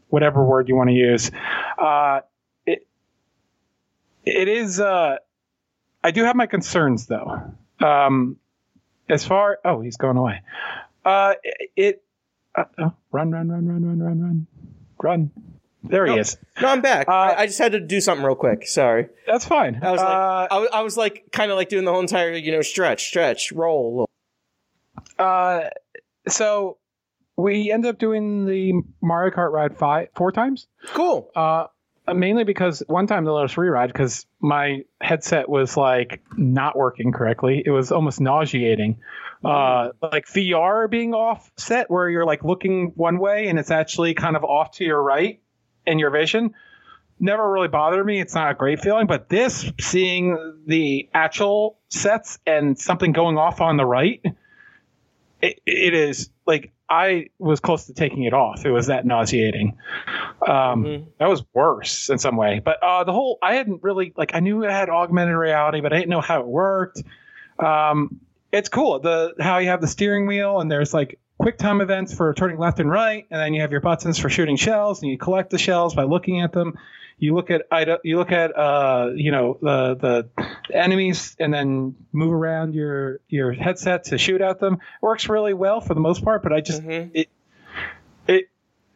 [0.09, 1.31] whatever word you want to use.
[1.79, 2.21] Uh,
[2.67, 2.87] it
[4.25, 4.81] it is.
[4.81, 5.17] Uh,
[6.03, 7.55] I do have my concerns though.
[7.81, 8.37] Um,
[9.09, 10.43] as far oh he's going away.
[11.05, 11.35] Uh,
[11.77, 12.03] it.
[12.55, 14.47] Uh, oh, run, run, run, run, run, run, run,
[15.01, 15.31] run.
[15.83, 16.21] There he No.
[16.21, 16.37] is.
[16.61, 17.09] No, I'm back.
[17.09, 18.67] Uh, I, I just had to do something real quick.
[18.67, 19.09] Sorry.
[19.27, 19.81] That's fine.
[19.83, 22.01] I was like, Uh, I, was, I was like, kind of like doing the whole
[22.01, 24.07] entire, you know, stretch, stretch, roll.
[25.19, 25.65] Uh,
[26.29, 26.79] so
[27.37, 28.73] we end up doing the
[29.03, 30.67] Mario Kart ride five four times.
[30.89, 31.31] Cool.
[31.35, 31.67] Uh,
[32.15, 37.13] mainly because one time they let us re-ride because my headset was like not working
[37.13, 37.63] correctly.
[37.65, 38.99] It was almost nauseating.
[39.43, 44.37] Uh, like VR being offset where you're like looking one way and it's actually kind
[44.37, 45.41] of off to your right
[45.91, 46.55] in your vision.
[47.19, 48.21] Never really bothered me.
[48.21, 53.61] It's not a great feeling, but this seeing the actual sets and something going off
[53.61, 54.23] on the right,
[55.43, 58.65] it, it is like I was close to taking it off.
[58.65, 59.77] It was that nauseating.
[60.47, 61.07] Um, Mhm.
[61.19, 62.61] That was worse in some way.
[62.65, 65.93] But uh, the whole I hadn't really like I knew it had augmented reality, but
[65.93, 67.03] I didn't know how it worked.
[67.59, 68.21] Um,
[68.51, 72.13] it's cool the how you have the steering wheel and there's like quick time events
[72.15, 75.11] for turning left and right, and then you have your buttons for shooting shells, and
[75.11, 76.79] you collect the shells by looking at them.
[77.19, 77.63] You look at
[78.05, 83.53] you look at uh, you know the the enemies, and then move around your your
[83.53, 84.79] headset to shoot at them.
[85.01, 87.11] works really well for the most part, but I just Mhm.
[87.15, 87.29] it
[88.27, 88.47] it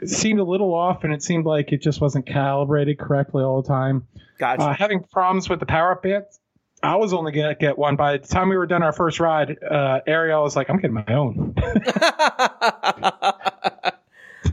[0.07, 3.69] seemed a little off, and it seemed like it just wasn't calibrated correctly all the
[3.69, 4.07] time.
[4.39, 4.63] Gotcha.
[4.63, 6.41] Uh, having problems with the power up bands.
[6.85, 7.97] I was only gonna get one.
[7.97, 10.95] By the time we were done our first ride, uh, Ariel was like, "I'm getting
[10.95, 11.55] my own."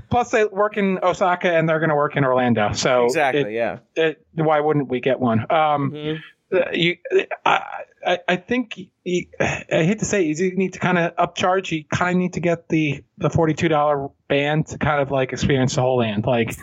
[0.10, 3.42] Plus, they work in Osaka and they're gonna work in Orlando, so exactly.
[3.44, 3.80] it- yeah.
[3.96, 5.40] it- why wouldn't we get one?
[5.50, 6.20] Um, Mhm.
[6.54, 6.98] uh, you,
[7.46, 7.62] I,
[8.06, 11.72] I, I think you, I hate to say, it, you need to kind of upcharge.
[11.72, 15.12] You kind of need to get the the forty two dollar band to kind of
[15.12, 16.26] like experience the whole land.
[16.26, 16.56] Like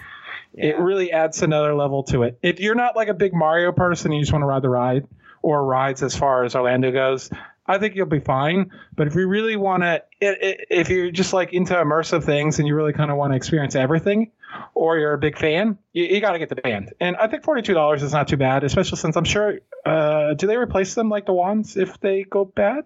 [0.55, 2.39] it really adds another level to it.
[2.43, 5.07] If you're not like a big Mario person, you just want to ride the ride
[5.43, 7.31] or rides as far as Orlando goes.
[7.67, 8.73] I think you'll be fine.
[8.97, 12.75] But if you really want to, if you're just like into immersive things and you
[12.75, 14.33] really kind of want to experience everything,
[14.75, 16.95] or you're a big fan, you, you got to get the band.
[16.99, 19.59] And I think forty two dollars is not too bad, especially since I'm sure.
[19.85, 22.85] Uh, do they replace them like the wands if they go bad?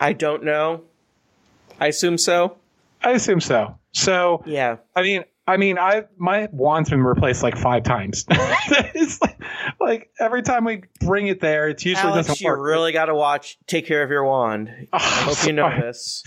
[0.00, 0.82] I don't know.
[1.78, 2.56] I assume so.
[3.02, 3.78] I assume so.
[3.92, 4.76] So Yeah.
[4.96, 8.24] I mean, I mean, I my wand's been replaced like five times.
[8.30, 9.42] it's like,
[9.80, 12.60] like every time we bring it there, it's usually Alex, doesn't you work.
[12.60, 13.58] really got to watch.
[13.66, 14.70] Take care of your wand.
[14.92, 16.22] I hope you know this.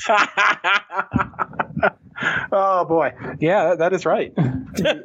[2.52, 4.34] oh boy, yeah, that- that is right.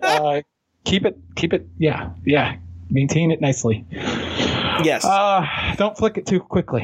[0.03, 0.43] uh,
[0.85, 2.57] keep it, keep it, yeah, yeah.
[2.93, 3.87] Maintain it nicely.
[3.93, 5.05] Yes.
[5.05, 5.47] Uh,
[5.77, 6.83] don't flick it too quickly.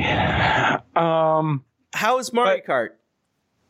[0.94, 2.90] Um, How is Mario Kart?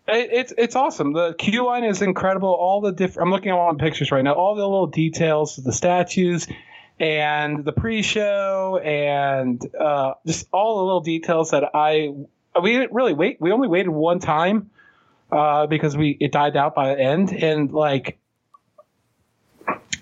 [0.08, 1.12] It, it's it's awesome.
[1.12, 2.48] The queue line is incredible.
[2.48, 3.26] All the different.
[3.26, 4.34] I'm looking at all the pictures right now.
[4.34, 6.46] All the little details, the statues,
[6.98, 12.14] and the pre-show, and uh, just all the little details that I
[12.60, 13.40] we didn't really wait.
[13.40, 14.70] We only waited one time
[15.30, 18.18] uh, because we it died out by the end, and like.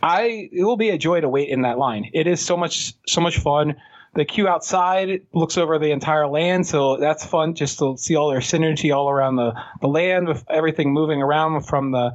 [0.03, 2.11] I it will be a joy to wait in that line.
[2.13, 3.77] It is so much so much fun.
[4.15, 8.31] The queue outside looks over the entire land, so that's fun just to see all
[8.31, 12.13] their synergy all around the, the land with everything moving around from the,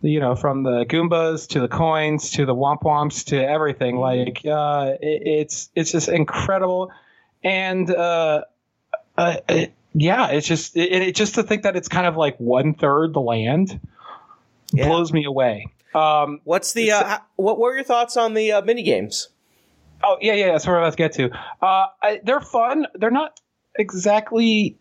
[0.00, 3.96] the you know from the Goombas to the coins to the Womp Womps to everything.
[3.96, 6.90] Like uh, it, it's it's just incredible,
[7.42, 8.44] and uh,
[9.18, 12.38] uh, it, yeah, it's just it, it just to think that it's kind of like
[12.38, 13.80] one third the land
[14.72, 14.88] Yeah.
[14.88, 15.66] blows me away.
[15.94, 19.28] Um, What's the uh, what were your thoughts on the uh, mini games?
[20.04, 21.30] Oh yeah, yeah, that's where I was get to.
[21.62, 22.86] Uh, I, they're fun.
[22.94, 23.40] They're not
[23.74, 24.76] exactly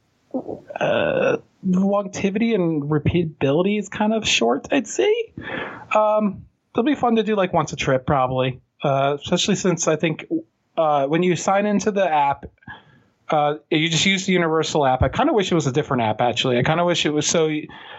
[0.80, 4.68] uh, longevity and repeatability is kind of short.
[4.72, 5.34] I'd say.
[5.96, 6.46] Um,
[6.76, 8.62] they'll be fun to do like once a trip, probably.
[8.84, 10.26] Uh, especially since I think
[10.76, 12.46] uh, when you sign into the app.
[13.30, 15.02] Uh, you just use the Universal app.
[15.02, 16.60] I kind of wish it was a different app, actually.
[16.60, 17.50] I kind of wish it was so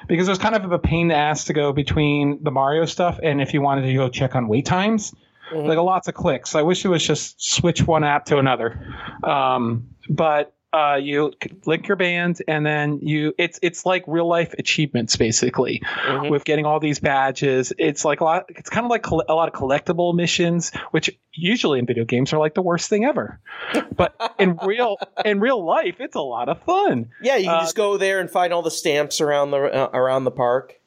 [0.07, 3.19] because it was kind of a pain to ask to go between the Mario stuff
[3.23, 5.15] and if you wanted to go check on wait times
[5.53, 6.55] like lots of clicks.
[6.55, 8.95] I wish it was just switch one app to another.
[9.23, 11.33] Um, but uh, you
[11.67, 16.31] link your band and then you it's it's like real life achievements basically Mhm.
[16.31, 17.73] with getting all these badges.
[17.79, 18.47] It's like a lot.
[18.49, 22.39] It's kind of like a lot of collectible missions, which usually in video games are
[22.41, 23.39] like the worst thing ever.
[23.97, 27.11] But in real in real life, it's a lot of fun.
[27.23, 29.91] Yeah, you can Uh, just go there and find all the stamps around the uh,
[29.93, 30.81] around the park.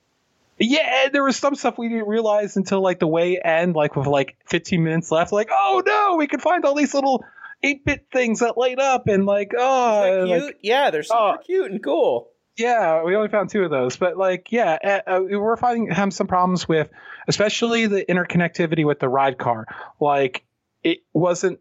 [0.60, 4.08] Yeah, there was some stuff we didn't realize until like the way end, like with
[4.08, 5.32] like 15 minutes left.
[5.32, 7.24] Like, oh no, we could find all these little
[7.64, 11.38] 8-bit things that light up, and like, oh, like, yeah, they're super oh.
[11.45, 12.30] cute and cool.
[12.55, 14.78] yeah, we only found two of those, but like, yeah,
[15.08, 16.89] uh, uh, we're finding having some problems with,
[17.28, 19.66] especially the interconnectivity with the ride car.
[19.99, 20.43] Like,
[20.84, 21.60] it wasn't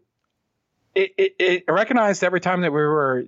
[0.97, 3.27] it, it, it recognized every time that we were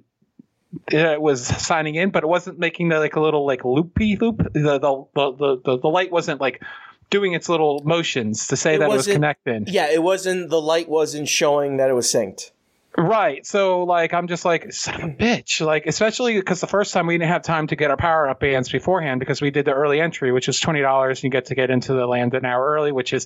[0.92, 4.38] it was signing in, but it wasn't making the, like a little like loopy loop.
[4.54, 6.62] The the, the the the light wasn't like
[7.10, 9.66] doing its little motions to say It that it was connecting.
[9.68, 12.52] Yeah, it wasn't the light wasn't showing that it was synced.
[12.98, 13.46] Right.
[13.46, 15.62] So like I'm just like son of a bitch.
[15.66, 18.40] Like especially because the first time we didn't have time to get our power up
[18.40, 21.46] bands beforehand because we did the early entry, which is twenty dollars, and you get
[21.46, 23.26] to get into the land an hour early, which is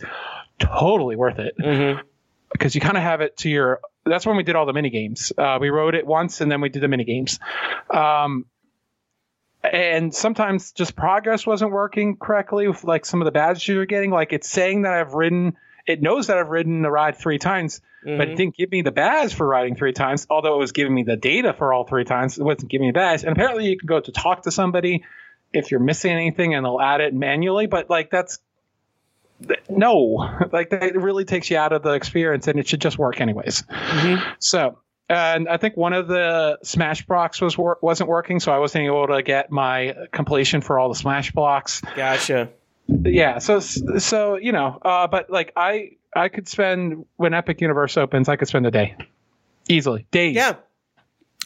[0.60, 2.02] totally worth it Mm-hmm.
[2.52, 3.80] because you kind of have it to your.
[4.06, 5.32] That's when we did all the mini games.
[5.38, 7.40] Uh, we wrote it once and then we did the mini games.
[7.90, 8.46] Um,
[9.64, 14.12] and sometimes just progress wasn't working correctly with like some of the badges you're getting.
[14.12, 15.56] Like it's saying that I've ridden,
[15.88, 17.80] it knows that I've ridden the ride three times,
[18.18, 20.28] but it didn't give me the badge for riding three times.
[20.30, 22.90] Although it was giving me the data for all three times, it wasn't giving me
[22.90, 23.24] a badge.
[23.24, 25.06] And apparently, you can go to talk to somebody
[25.54, 27.68] if you're missing anything, and they'll add it manually.
[27.68, 28.40] But like that's
[29.70, 33.20] no, like that really takes you out of the experience, and it should just work
[33.22, 33.64] anyways.
[34.40, 34.80] So.
[35.10, 39.06] And I think one of the Smash blocks was wasn't working, so I wasn't able
[39.08, 42.50] to get my completion for all the Smash blocks Gotcha.
[42.88, 47.98] yeah so so you know uh but like i i could spend when epic universe
[47.98, 48.96] opens i could spend a day
[49.68, 50.56] easily days Yeah.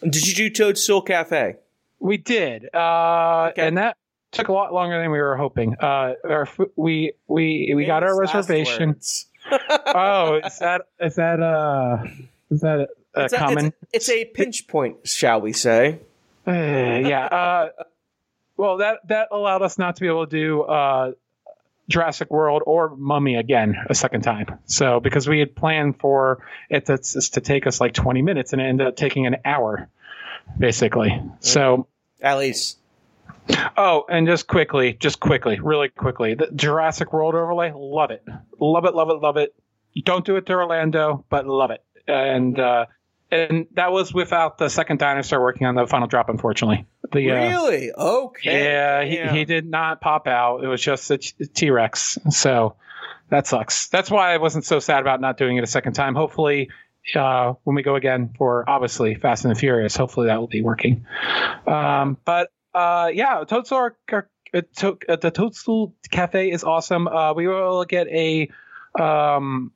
[0.04, 1.56] Did you do Toadstool Cafe?
[2.00, 3.68] we did uh Okay.
[3.68, 3.98] and that
[4.32, 8.10] took a lot longer than we were hoping uh our, we we we got our
[8.16, 9.00] Famous last reservation
[9.86, 12.04] oh is that is that uh
[12.50, 12.88] is that a,
[13.20, 16.00] a It's a, common it's, a, it's a pinch point, shall we say?
[16.48, 17.26] Uh, yeah.
[17.26, 17.70] Uh,
[18.56, 21.12] well, that that allowed us not to be able to do uh,
[21.90, 24.60] Jurassic World or Mummy again a second time.
[24.66, 28.62] So because we had planned for it to, to take us like 20 minutes and
[28.62, 29.90] it ended up taking an hour,
[30.58, 31.22] basically.
[31.40, 31.88] So.
[32.22, 32.80] At least.
[33.78, 38.24] Oh, and just quickly, just quickly, really quickly, the Jurassic World overlay, love it,
[38.60, 39.56] love it, love it, love it.
[40.04, 41.84] Don't do it to Orlando, but love it.
[42.08, 42.86] And uh,
[43.32, 46.86] and that was without the second dinosaur working on the final drop, unfortunately.
[47.12, 47.92] The uh, Really?
[47.92, 48.64] Okay.
[48.64, 50.64] yeah, he, he did not pop out.
[50.64, 52.18] It was just a T Rex.
[52.30, 52.76] So
[53.30, 53.88] that sucks.
[53.90, 56.16] That's why I wasn't so sad about not doing it a second time.
[56.16, 56.70] Hopefully,
[57.16, 60.62] uh, when we go again for obviously Fast and the Furious, hopefully that will be
[60.62, 61.06] working.
[61.66, 64.22] Um, but uh, yeah, Toadstool, uh,
[64.76, 67.08] to, uh, the Toadstool Cafe is awesome.
[67.08, 68.50] Uh, we will get a
[69.00, 69.72] um,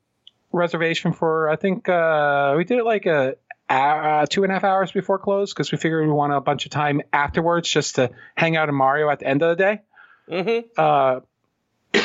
[0.51, 3.35] reservation for, I think uh, we did it like a
[3.69, 6.65] uh, two and a half hours before close because we figured we want a bunch
[6.65, 9.81] of time afterwards just to hang out in Mario at the end of the day.
[10.29, 10.65] Mhm.
[10.77, 12.01] Uh,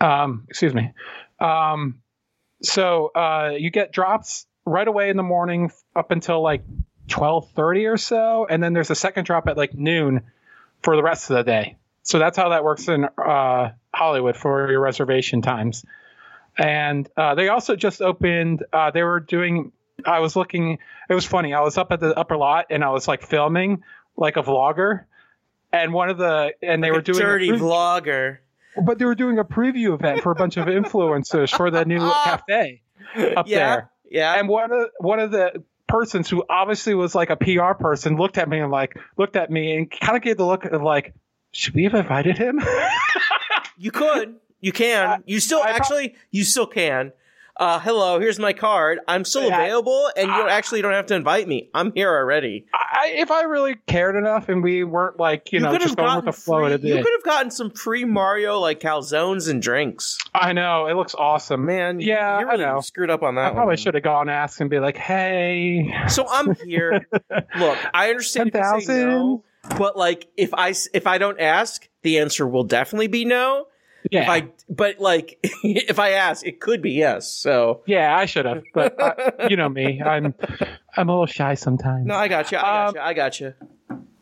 [0.04, 0.92] um, excuse me.
[1.40, 2.00] Um,
[2.62, 6.64] so uh, you get drops right away in the morning up until like
[7.08, 10.22] twelve thirty or so, and then there's a second drop at like noon
[10.82, 11.76] for the rest of the day.
[12.02, 15.84] So that's how that works in uh, Hollywood for your reservation times.
[16.56, 18.64] And uh, they also just opened.
[18.72, 19.72] Uh, they were doing.
[20.04, 20.78] I was looking.
[21.08, 21.54] It was funny.
[21.54, 23.82] I was up at the upper lot and I was like filming
[24.16, 25.04] like a vlogger.
[25.72, 28.38] And one of the and they Like were doing a dirty pre- vlogger.
[28.84, 31.98] but they were doing a preview event for a bunch of influencers for the new
[32.24, 32.82] cafe
[33.36, 33.58] up Yeah.
[33.58, 33.90] there.
[34.08, 34.34] Yeah.
[34.38, 35.64] And one of one of the
[35.94, 39.50] persons who obviously was like a PR person looked at me and like looked at
[39.50, 41.14] me and kind of gave the look of like,
[41.52, 42.60] should we have invited him?
[43.76, 44.36] You could.
[44.60, 45.24] You can.
[45.26, 46.14] You still I actually.
[46.30, 47.12] You still can.
[47.56, 48.18] Uh, hello.
[48.18, 48.98] Here's my card.
[49.06, 49.60] I'm still Yeah.
[49.62, 50.52] available, and you don't, Ah.
[50.52, 51.70] actually don't have to invite me.
[51.72, 52.66] I'm here already.
[52.74, 56.16] I, if I really cared enough and we weren't like you, know could just going
[56.16, 60.18] with the flow, free, You could have gotten some free Mario like calzones and drinks.
[60.34, 62.80] I know it looks awesome, Man, Yeah, you I really know.
[62.80, 63.52] screwed up on that.
[63.52, 67.06] I probably should have gone ask and be like, hey, So I'm here.
[67.56, 69.08] Look, I understand you say 10,000?
[69.08, 69.44] no,
[69.78, 73.66] but like if I if I don't ask, the answer will definitely be no.
[74.14, 77.30] Yeah, If I but like if I ask, it could be yes.
[77.30, 80.34] So yeah, I should have, but I, you know me, I'm
[80.96, 82.06] I'm a little shy sometimes.
[82.06, 82.58] no, I got you.
[82.58, 83.00] I got Um, you.
[83.00, 83.54] I got you.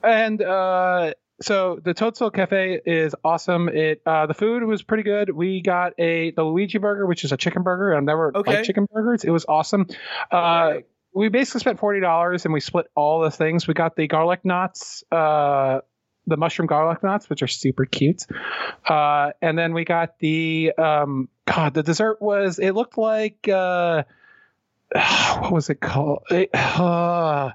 [0.02, 3.68] and uh, so the Toadstool Cafe is awesome.
[3.68, 5.30] It uh, the food was pretty good.
[5.30, 7.94] We got a the Luigi burger, which is a chicken burger.
[7.96, 8.52] I've never Okay.
[8.54, 9.24] liked chicken burgers.
[9.24, 9.86] It was awesome.
[10.30, 10.74] Uh.
[11.14, 13.68] We basically spent forty dollars and we split all the things.
[13.68, 15.80] We got the garlic knots, uh,
[16.26, 18.26] the mushroom garlic knots, which are super cute.
[18.88, 21.74] Uh, and then we got the um, God.
[21.74, 22.58] The dessert was.
[22.58, 23.48] It looked like.
[23.48, 24.04] Uh,
[25.38, 26.24] what was it called?
[26.30, 27.50] It, uh,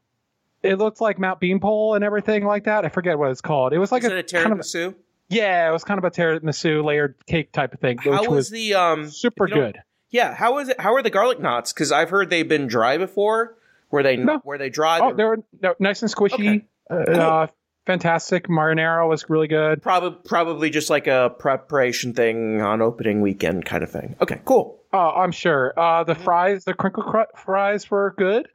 [0.62, 2.84] it looked like Mount Beanpole and everything like that.
[2.84, 3.72] I forget what it's called.
[3.72, 4.94] It was like a, it a kind of tiramisu?
[5.28, 8.28] yeah, it was kind of a tiramisu layered cake type of thing, which How was
[8.28, 9.08] was the um?
[9.10, 9.82] super if you don't- good.
[10.12, 10.80] Yeah, how is it?
[10.80, 11.72] How are the garlic knots?
[11.72, 13.56] Because I've heard they've been dry before.
[13.92, 14.40] Were they No.
[14.44, 14.98] were they dry?
[15.00, 15.38] Oh, they were,
[15.78, 16.64] nice and squishy.
[16.90, 17.12] Okay.
[17.12, 17.46] Uh, uh,
[17.90, 18.46] fantastic.
[18.46, 19.82] Marinara was really good.
[19.82, 24.14] Probably, probably just like a preparation thing on opening weekend kind of thing.
[24.20, 24.80] Okay, cool.
[24.92, 25.72] Oh, I'm sure.
[25.78, 28.48] Uh, the fries, the crinkle cut fries were good.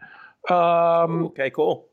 [0.50, 1.88] Um, Okay, cool.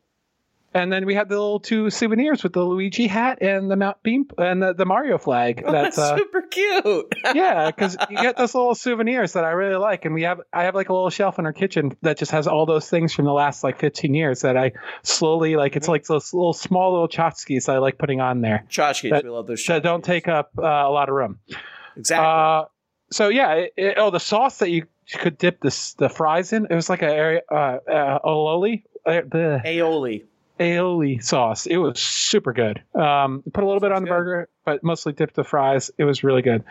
[0.75, 4.03] And then we had the little two souvenirs with the Luigi hat and the Mount
[4.03, 5.63] Beam and the, the Mario flag.
[5.65, 7.13] That's That's uh, super cute.
[7.35, 10.65] yeah, because you get those little souvenirs that I really like, and we have I
[10.65, 13.25] have like a little shelf in our kitchen that just has all those things from
[13.25, 15.77] the last like 15 years that I slowly like.
[15.77, 19.31] It's like those little small little tchotchkes I like putting on there Tchotchkes, That- we
[19.31, 19.65] love those.
[19.67, 21.39] that don't take up uh, a lot of room.
[21.97, 22.27] exactly.
[22.27, 22.65] Uh,
[23.11, 26.67] so yeah, it, it- oh the sauce that you could dip this the fries in,
[26.71, 28.85] it was like a area uh, uh, aioli.
[29.05, 30.25] Uh, the aioli.
[30.63, 31.67] Aioli sauce.
[31.67, 32.83] It was super good.
[32.95, 35.91] Um, put a little bit on the burger, but mostly dipped the fries.
[35.99, 36.65] It was really good.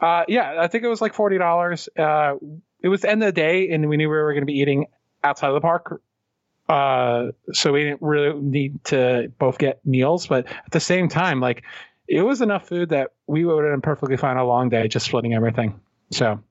[0.00, 1.88] Uh, yeah, I think it was like forty dollars.
[1.96, 2.34] Uh,
[2.80, 4.58] it was the end of the day, and we knew we were going to be
[4.58, 4.86] eating
[5.22, 6.00] outside of the park.
[6.68, 11.40] Uh, so we didn't really need to both get meals, but at the same time,
[11.40, 11.64] like
[12.06, 15.06] it was enough food that we would have been perfectly fine a long day just
[15.06, 15.80] splitting everything.
[16.10, 16.42] So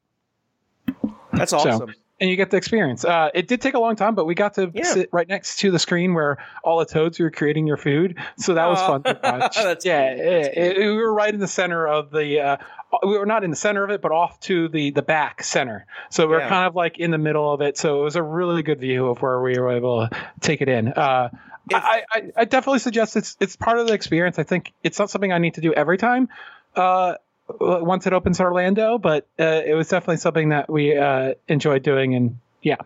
[1.33, 1.93] That's awesome.
[2.19, 3.05] And you get the experience.
[3.05, 4.83] Uh, it did take a long time, but we got to Yeah.
[4.83, 8.53] sit right next to the screen where all the toads were creating your food, so
[8.55, 8.87] that was Aw.
[8.87, 9.55] fun to watch.
[9.55, 10.25] That's yeah, cute.
[10.27, 12.39] it- it- we were right in the center of the.
[12.41, 12.57] Uh,
[13.03, 15.85] we were not in the center of it, but off to the the back center.
[16.09, 16.49] So we are Yeah.
[16.49, 17.77] kind of like in the middle of it.
[17.77, 20.69] So it was a really good view of where we were able to take it
[20.69, 20.87] in.
[20.87, 21.29] Uh,
[21.69, 24.39] If- I, I, I definitely suggest it's it's part of the experience.
[24.39, 26.29] I think it's not something I need to do every time.
[26.75, 27.15] Uh,
[27.49, 32.15] once it opens Orlando, but uh, it was definitely something that we uh, enjoyed doing,
[32.15, 32.77] and yeah,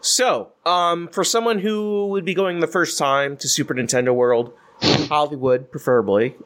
[0.00, 4.52] So, um, for someone who would be going the first time to Super Nintendo World,
[4.80, 6.36] Hollywood preferably,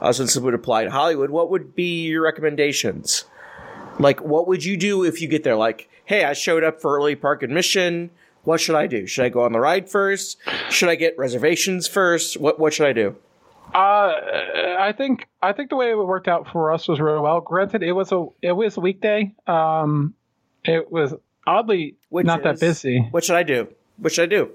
[0.00, 3.24] uh, since it would apply to Hollywood, what would be your recommendations?
[3.98, 5.56] Like, what would you do if you get there?
[5.56, 8.10] Like, hey, I showed up for early park admission.
[8.44, 9.06] What should I do?
[9.06, 10.38] Should I go on the ride first?
[10.70, 12.36] Should I get reservations first?
[12.38, 13.16] What What should I do?
[13.74, 14.12] Uh,
[14.80, 17.40] I think I think the way it worked out for us was really well.
[17.40, 19.34] Granted, it was a it was a weekday.
[19.46, 20.14] Um,
[20.64, 21.14] it was
[21.46, 23.06] oddly Which not that busy.
[23.10, 23.68] What should I do?
[23.98, 24.50] What should I do?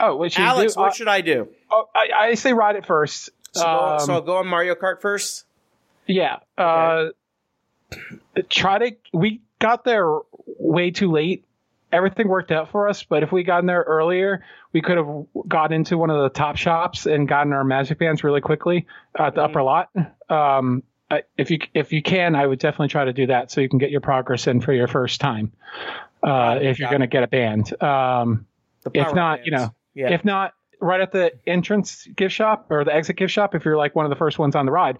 [0.00, 0.80] Oh, what should Alex, do?
[0.80, 1.48] what Uh, should I do?
[1.70, 3.30] oh, I, I say ride it first.
[3.52, 5.44] So, go, Um, so I'll go on Mario Kart first.
[6.06, 6.38] Yeah.
[6.58, 7.08] Uh,
[8.48, 8.96] try to.
[9.12, 10.06] We got there
[10.58, 11.44] way too late.
[11.92, 15.72] Everything worked out for us, but if we gotten there earlier, we could have got
[15.72, 18.86] into one of the top shops and gotten our magic bands really quickly
[19.18, 19.90] at the upper lot.
[20.30, 20.82] Um,
[21.36, 23.78] if you if you can, I would definitely try to do that so you can
[23.78, 25.52] get your progress in for your first time.
[26.22, 28.46] Uh, if you're going to get a band, um,
[28.94, 30.12] if not, you know, yeah.
[30.12, 33.76] if not, right at the entrance gift shop or the exit gift shop, if you're
[33.76, 34.98] like one of the first ones on the ride,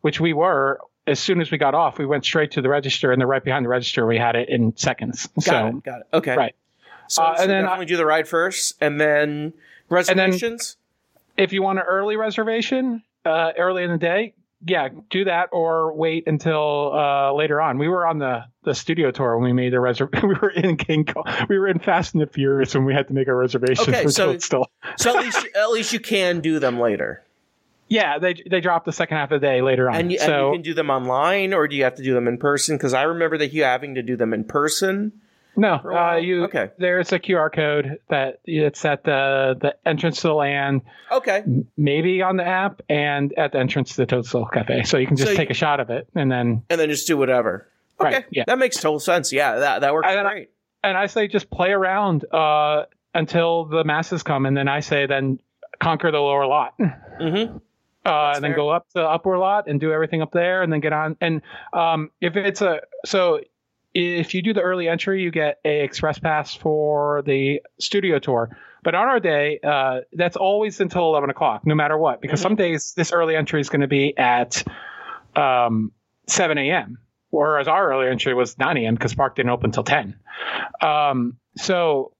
[0.00, 0.80] which we were,
[1.10, 3.42] as soon as we got off, we went straight to the register, and then right
[3.44, 5.26] behind the register, we had it in seconds.
[5.36, 5.84] got so, it.
[5.84, 6.06] Got it.
[6.14, 6.36] Okay.
[6.36, 6.54] right.
[7.08, 9.52] So, Uh, so and then definitely do the ride first, and then
[9.88, 10.76] reservations.
[11.36, 14.34] If you want an early reservation, uh, early in the day,
[14.66, 17.78] yeah, do that or wait until uh, later on.
[17.78, 20.28] We were on the, the studio tour when we made the reservation.
[20.28, 21.24] we were in King Kong.
[21.48, 24.02] We were in Fast and the Furious when we had to make a reservation Okay,
[24.02, 24.70] for so- Toadstool.
[24.96, 27.22] so at least at least you can do them later,
[27.90, 29.96] Yeah, they they dropped the second half of the day later on.
[29.96, 32.14] and you, so and you can do them online, or do you have to do
[32.14, 32.76] them in person?
[32.78, 35.12] Because I remember that you having to do them in person.
[35.56, 36.70] No, uh, you Okay.
[36.78, 41.42] There's a QR code that it's at the the entrance to the land, Okay.
[41.76, 44.84] maybe on the app, and at the entrance to the Toadstool Cafe.
[44.84, 46.88] So you can just So you- take a shot of it, and then And then
[46.88, 47.66] just do whatever.
[48.00, 48.14] Okay.
[48.14, 48.44] Right, yeah.
[48.46, 49.32] That makes total sense.
[49.32, 50.46] Yeah, that that works And then I-
[50.84, 55.06] and I say just play around uh, until the masses come, and then I say
[55.06, 55.40] then
[55.80, 56.74] conquer the lower lot.
[56.78, 57.58] Mm-hmm.
[58.04, 60.80] Uh, and then go up the upper lot and do everything up there, and then
[60.80, 61.16] get on.
[61.20, 61.42] And
[61.72, 63.40] um, if it's a so,
[63.94, 68.56] if you do the early entry, you get a express pass for the studio tour.
[68.82, 72.56] But on our day, uh, that's always until eleven o'clock, no matter what, because some
[72.56, 74.64] days this early entry is going to be at
[75.36, 75.92] um,
[76.26, 76.98] seven a.m.
[77.30, 78.94] Whereas our early entry was 9 a.m.
[78.94, 80.18] because park didn't open until 10.
[80.82, 82.12] Um, so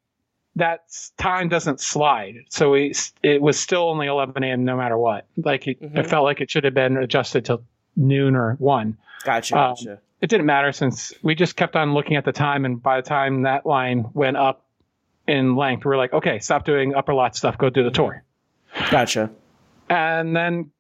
[0.61, 0.84] that
[1.18, 2.36] time doesn't slide.
[2.48, 4.64] So we, it was still only 11 a.m.
[4.64, 5.26] no matter what.
[5.36, 5.98] Like it, Mhm.
[5.98, 7.61] it felt like it should have been adjusted to
[7.96, 8.96] noon or one.
[9.24, 9.56] Gotcha.
[9.58, 9.98] Um, Gotcha.
[10.20, 13.06] It didn't matter since we just kept on looking at the time, and by the
[13.08, 14.64] time that line went up
[15.26, 18.22] in length, we are like, okay, stop doing upper lot stuff, go do the tour,
[18.90, 19.30] Gotcha.
[19.88, 20.70] and then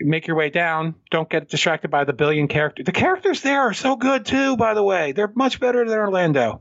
[0.00, 0.94] make your way down.
[1.10, 2.84] Don't get distracted by the billion characters.
[2.86, 5.12] The characters there are so good too, by the way.
[5.12, 6.60] They're much better than Orlando.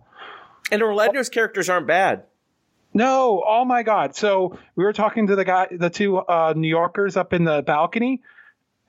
[0.72, 2.24] And Orlando's characters aren't bad.
[3.00, 4.14] No, oh my God!
[4.14, 7.62] So we were talking to the guy, the two uh, New Yorkers up in the
[7.62, 8.22] balcony,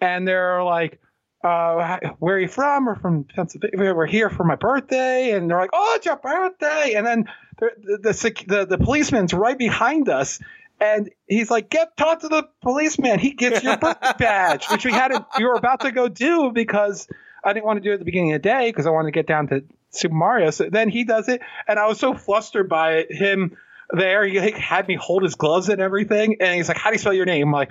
[0.01, 0.99] and they're like,
[1.45, 3.95] uh, "Where are you from?" We're from Pennsylvania.
[3.95, 7.27] We're here for my birthday, and they're like, "Oh, it's your birthday!" And then
[7.61, 10.41] the the the, sec- the, the policeman's right behind us,
[10.81, 13.21] And he's like, "Get talk to the policeman.
[13.21, 15.13] He gets your birthday badge," which we had.
[15.39, 17.07] We were about to go do because
[17.45, 19.13] I didn't want to do it at the beginning of the day because I wanted
[19.13, 20.51] to get down to Super Mario.
[20.51, 23.57] So then he does it, and I was so flustered by it, him
[23.93, 24.27] there.
[24.27, 26.99] He like, had me hold his gloves and everything, and he's like, "How do you
[26.99, 27.71] spell your name?" I'm like,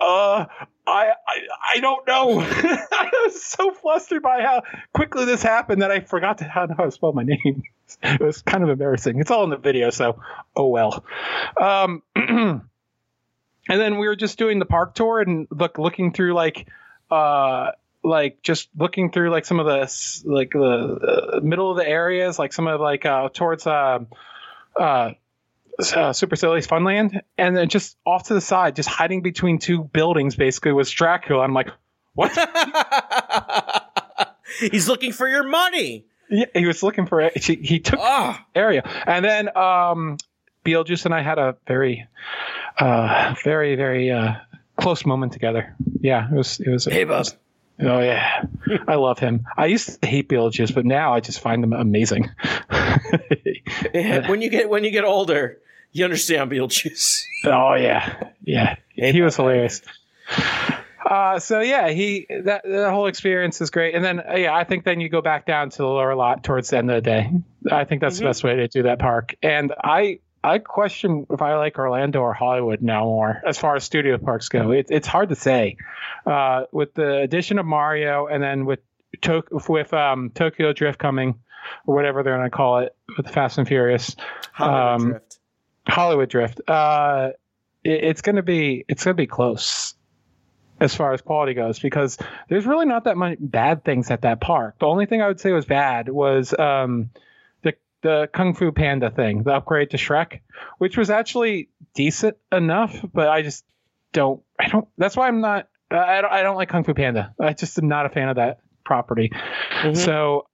[0.00, 0.46] "Uh,
[0.86, 1.38] I I,
[1.76, 4.62] I don't know." I was so flustered by how
[4.92, 7.62] quickly this happened that I forgot to how, to spell my name.
[8.04, 9.18] It was kind of embarrassing.
[9.18, 10.22] It's all in the video, so
[10.54, 11.04] oh well.
[11.60, 16.68] Um, and then we were just doing the park tour and look looking through like
[17.10, 21.86] uh like just looking through like some of the like the uh, middle of the
[21.86, 23.98] areas like some of like uh towards uh
[24.76, 25.10] uh
[25.80, 29.84] uh, Super Silly's Funland, and then just off to the side, just hiding between two
[29.84, 31.42] buildings, basically was Dracula.
[31.42, 31.70] I'm like,
[32.14, 32.30] what?
[34.60, 36.04] He's looking for your money.
[36.28, 37.36] yeah, he was looking for it.
[37.42, 38.82] He, he took Ah, area.
[39.06, 40.16] And then um,
[40.64, 42.06] Beetlejuice and I had a very,
[42.78, 44.34] uh, very, very uh,
[44.76, 45.74] close moment together.
[46.00, 46.60] Yeah, it was.
[46.60, 46.84] It was.
[46.84, 47.26] hey, bub.
[47.82, 48.44] Oh yeah,
[48.86, 49.46] I love him.
[49.56, 52.28] I used to hate Beetlejuice, but now I just find him amazing.
[53.92, 55.58] when you get when you get older,
[55.92, 57.22] you understand Beetlejuice.
[57.44, 59.82] oh yeah, yeah, he was hilarious.
[61.04, 63.94] Uh, so yeah, he that the whole experience is great.
[63.94, 66.44] And then uh, yeah, I think then you go back down to the lower lot
[66.44, 67.30] towards the end of the day.
[67.70, 69.34] I think that's the best way to do that park.
[69.42, 73.84] And I I question if I like Orlando or Hollywood now more as far as
[73.84, 74.70] studio parks go.
[74.70, 75.76] It, it's hard to say.
[76.26, 78.80] Uh, with the addition of Mario and then with
[79.22, 81.40] to- with um, Tokyo Drift coming
[81.86, 84.14] or whatever they're going to call it with Fast and Furious.
[84.52, 85.29] Hollywood Um, Drift.
[85.90, 86.60] Hollywood Drift.
[86.68, 87.30] Uh,
[87.84, 89.94] it, it's gonna be it's gonna be close
[90.80, 92.16] as far as quality goes because
[92.48, 94.76] there's really not that many bad things at that park.
[94.78, 97.10] The only thing I would say was bad was um,
[97.62, 100.40] the the Kung Fu Panda thing, the upgrade to Shrek,
[100.78, 103.64] which was actually decent enough, but I just
[104.12, 104.88] don't I don't.
[104.98, 105.68] That's why I'm not.
[105.90, 107.34] I don't, I don't like Kung Fu Panda.
[107.40, 109.32] I just am not a fan of that property.
[109.94, 110.46] So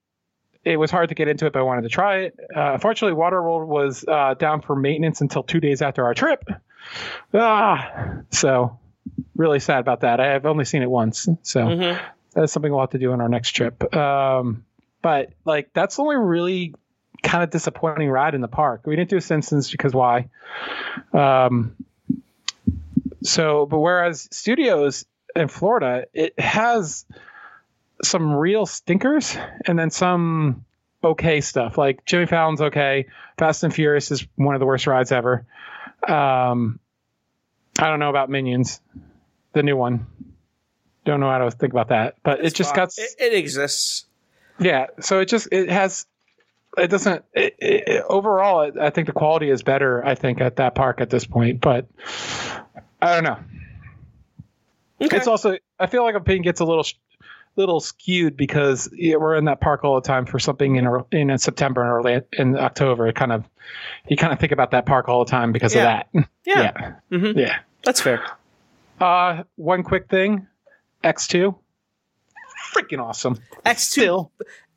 [0.66, 2.36] it was hard to get into it, but I wanted to try it.
[2.54, 6.42] Uh, unfortunately, Waterworld was uh, down for maintenance until two days after our trip.
[7.32, 8.78] Ah, so
[9.36, 10.18] really sad about that.
[10.18, 12.00] I have only seen it once, so Mhm.
[12.34, 13.94] that's something we'll have to do on our next trip.
[13.96, 14.64] Um,
[15.02, 16.74] but like, that's the only really
[17.22, 18.82] kind of disappointing ride in the park.
[18.86, 20.28] We didn't do Simpsons because why?
[21.12, 21.76] Um,
[23.22, 27.04] so, but whereas Studios in Florida, it has
[28.03, 29.36] some real stinkers
[29.66, 30.64] and then some
[31.03, 31.78] okay stuff.
[31.78, 33.07] Like Jimmy Fallon's okay.
[33.38, 35.47] Fast and Furious is one of the worst rides ever.
[36.07, 36.78] Um,
[37.78, 38.80] I don't know about Minions,
[39.53, 40.07] the new one.
[41.05, 44.07] Don't know how to think about that, but it just got It, it exists.
[44.59, 44.86] yeah.
[45.01, 46.07] So it just it has
[46.76, 48.62] it doesn't it, it, overall.
[48.62, 50.05] it- I think the quality is better.
[50.05, 51.86] I think at that park at this point, but
[53.01, 53.38] I don't know.
[55.01, 55.16] Okay.
[55.18, 56.84] It's also I feel like opinion gets a little
[57.57, 61.38] little skewed because yeah, we're in that park all the time for something in in
[61.38, 63.07] September and early in October.
[63.09, 63.44] It kind of
[64.09, 66.00] you kind of think about that park all the time because Yeah.
[66.00, 66.28] of that.
[66.44, 66.92] yeah, yeah.
[67.18, 67.36] Mhm.
[67.36, 67.59] Yeah.
[67.82, 68.22] that's fair.
[69.00, 70.46] Uh, one quick thing,
[71.04, 71.57] X two,
[72.74, 73.38] freaking awesome.
[73.64, 74.30] X two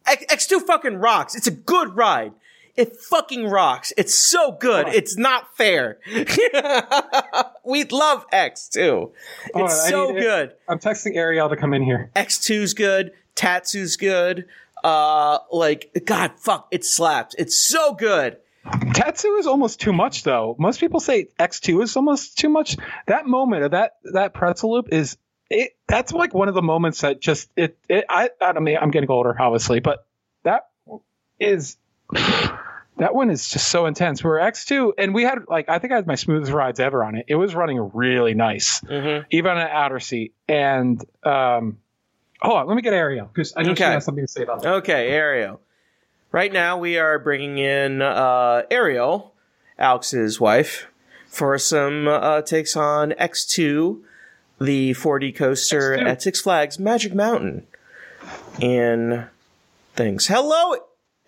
[0.05, 1.36] X two fucking rocks.
[1.36, 2.34] It's a good ride.
[2.80, 3.91] It fucking rocks.
[3.97, 4.86] It's so good.
[4.86, 4.93] on.
[4.93, 5.99] It's not fair.
[7.65, 9.11] we love X two.
[9.53, 10.53] It's I so need good.
[10.65, 12.09] I'm texting Ariel to come in here.
[12.15, 13.11] X2's good.
[13.36, 14.45] Tatsu's good.
[14.82, 17.36] Uh, like, God, fuck, it slaps.
[17.38, 18.38] It's so good.
[18.93, 20.55] Tatsu is almost too much, though.
[20.57, 22.77] Most people say X2 is almost too much.
[23.07, 25.17] That moment of that that pretzel loop is
[25.49, 25.75] it.
[25.88, 27.77] That's like one of the moments that just it.
[27.89, 30.05] it I I don't mean I'm getting older, obviously, but
[30.43, 30.69] that
[31.41, 31.75] is
[32.99, 34.23] that one is just so intense.
[34.23, 37.15] Where X2 and we had like I think I had my smoothest rides ever on
[37.15, 37.25] it.
[37.27, 39.25] It was running really nice, Mm-hmm.
[39.31, 40.33] even on an outer seat.
[40.47, 41.77] And um,
[42.41, 43.93] hold on, let me get Ariel because I know she Okay.
[43.93, 44.73] has something to say about that.
[44.75, 45.59] Okay, Ariel.
[46.31, 49.33] Right now, we are bringing in uh, Ariel,
[49.79, 50.85] Alex's wife,
[51.27, 53.99] for some uh, takes on X2,
[54.61, 56.05] the 4D coaster X2.
[56.05, 57.65] at Six Flags Magic Mountain,
[58.61, 59.25] and
[59.95, 60.27] things.
[60.27, 60.75] Hello.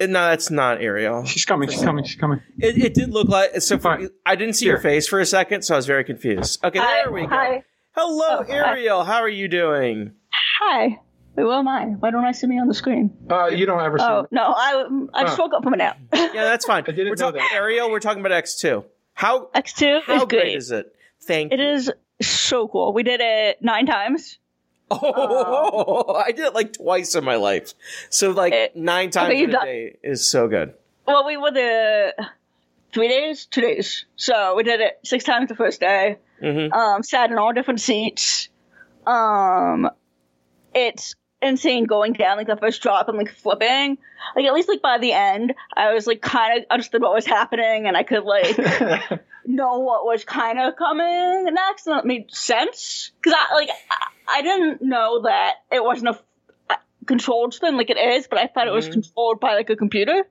[0.10, 1.26] No, that's not Ariel.
[1.26, 1.70] She's coming.
[1.70, 2.04] She's coming.
[2.04, 2.42] She's coming.
[2.60, 3.78] It, it did look like it's so.
[3.78, 4.10] For, Fine.
[4.26, 6.64] I didn't see your face for a second, so I was very confused.
[6.64, 7.04] Okay, Hi.
[7.04, 7.28] there we go.
[7.28, 7.64] Hi.
[7.96, 8.54] Hello, Oh, hi.
[8.72, 9.04] Ariel.
[9.04, 10.14] How are you doing?
[10.60, 11.00] Hi.
[11.36, 11.86] Who am I?
[11.86, 13.16] Why don't I see me on the screen?
[13.30, 14.06] Uh, you don't ever see.
[14.06, 15.44] Oh no, I I just Oh.
[15.44, 15.98] woke up from a nap.
[16.14, 16.84] Yeah, that's fine.
[16.88, 17.54] I didn't we're know talking that.
[17.54, 17.90] Ariel.
[17.92, 18.84] We're talking about X two.
[19.14, 20.58] How X two how is great great.
[20.58, 20.94] is it?
[21.24, 21.66] Thank It you.
[21.68, 21.92] is
[22.22, 22.94] so cool.
[22.94, 24.40] We did it nine times.
[24.92, 27.74] Oh, I did it like twice in my life.
[28.10, 30.74] So like Eh, nine times okay, a done- day is so good.
[31.08, 32.14] Well, we were the
[32.94, 34.06] three days, two days.
[34.16, 36.18] So we did it six times the first day.
[36.42, 36.72] Mhm.
[36.74, 38.50] Um, sat in all different seats.
[39.06, 39.90] Um,
[40.74, 43.98] it's insane going down like the first drop and like flipping.
[44.36, 47.26] Like at least like by the end, I was like kind of understood what was
[47.26, 48.58] happening and I could like
[49.46, 54.38] know what was kind of coming next and that made sense because I like I,
[54.38, 56.20] I didn't know that it wasn't a,
[56.74, 56.78] a
[57.08, 58.94] controlled spin like it is, but I thought it was Mhm.
[58.94, 60.24] controlled by like a computer.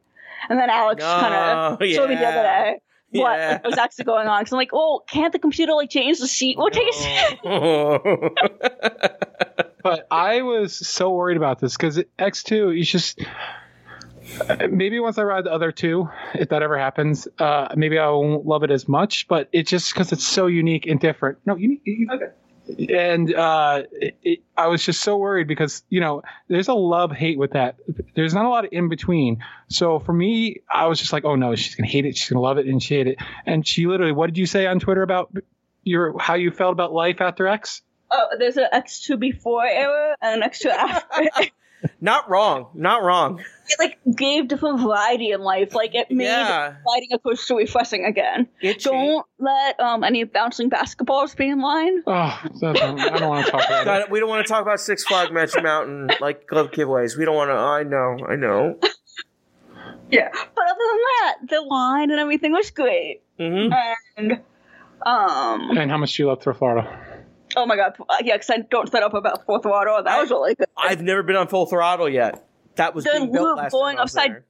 [0.49, 2.81] And then Alex kind Oh, of showed me the other day
[3.13, 3.61] what Yeah.
[3.65, 4.41] was actually going on.
[4.41, 6.57] Because I'm like, oh, can't the computer like change the seat?
[6.59, 7.39] We'll take a seat.
[9.83, 13.19] But I was so worried about this because X2, you just
[14.71, 18.45] maybe once I ride the other two, if that ever happens, uh, maybe I won't
[18.45, 19.27] love it as much.
[19.27, 21.39] But it's just because it's so unique and different.
[21.47, 21.81] No, unique.
[22.13, 22.27] Okay.
[22.89, 27.39] And uh, it, I was just so worried because you know there's a love hate
[27.39, 27.77] with that.
[28.15, 29.43] There's not a lot of in between.
[29.69, 32.17] So for me, I was just like, oh no, she's gonna hate it.
[32.17, 33.19] She's gonna love it and she hate it.
[33.47, 35.35] And she literally, what did you say on Twitter about
[35.85, 37.83] your how you felt about life after X?
[38.11, 41.51] Oh, there's an X2 before era and an X2 after.
[42.01, 42.71] not wrong.
[42.75, 43.41] Not wrong.
[43.69, 45.75] it like gave different variety in life.
[45.75, 46.75] Like it made Yeah.
[46.87, 48.49] riding a coaster refreshing again.
[48.61, 52.03] It Don't let um any bouncing basketballs be in line.
[52.07, 54.11] Oh, that's- I don't want to talk about it.
[54.11, 57.17] We don't want to talk about Six Flag Magic Mountain like glove giveaways.
[57.19, 57.55] We don't want to.
[57.55, 58.25] I know.
[58.29, 58.79] I know.
[60.13, 60.29] Yeah.
[60.33, 63.23] But other than that, the line and everything was great.
[63.39, 63.69] hmm
[64.17, 64.33] And
[65.07, 67.10] um And how much do you love Thrift Florida?
[67.57, 69.91] Oh my god, yeah, because I don't set up about fourth water.
[70.05, 70.69] That was really good.
[70.77, 72.47] I've never been on full throttle yet.
[72.77, 74.45] That was The being built loop last going time upside- there.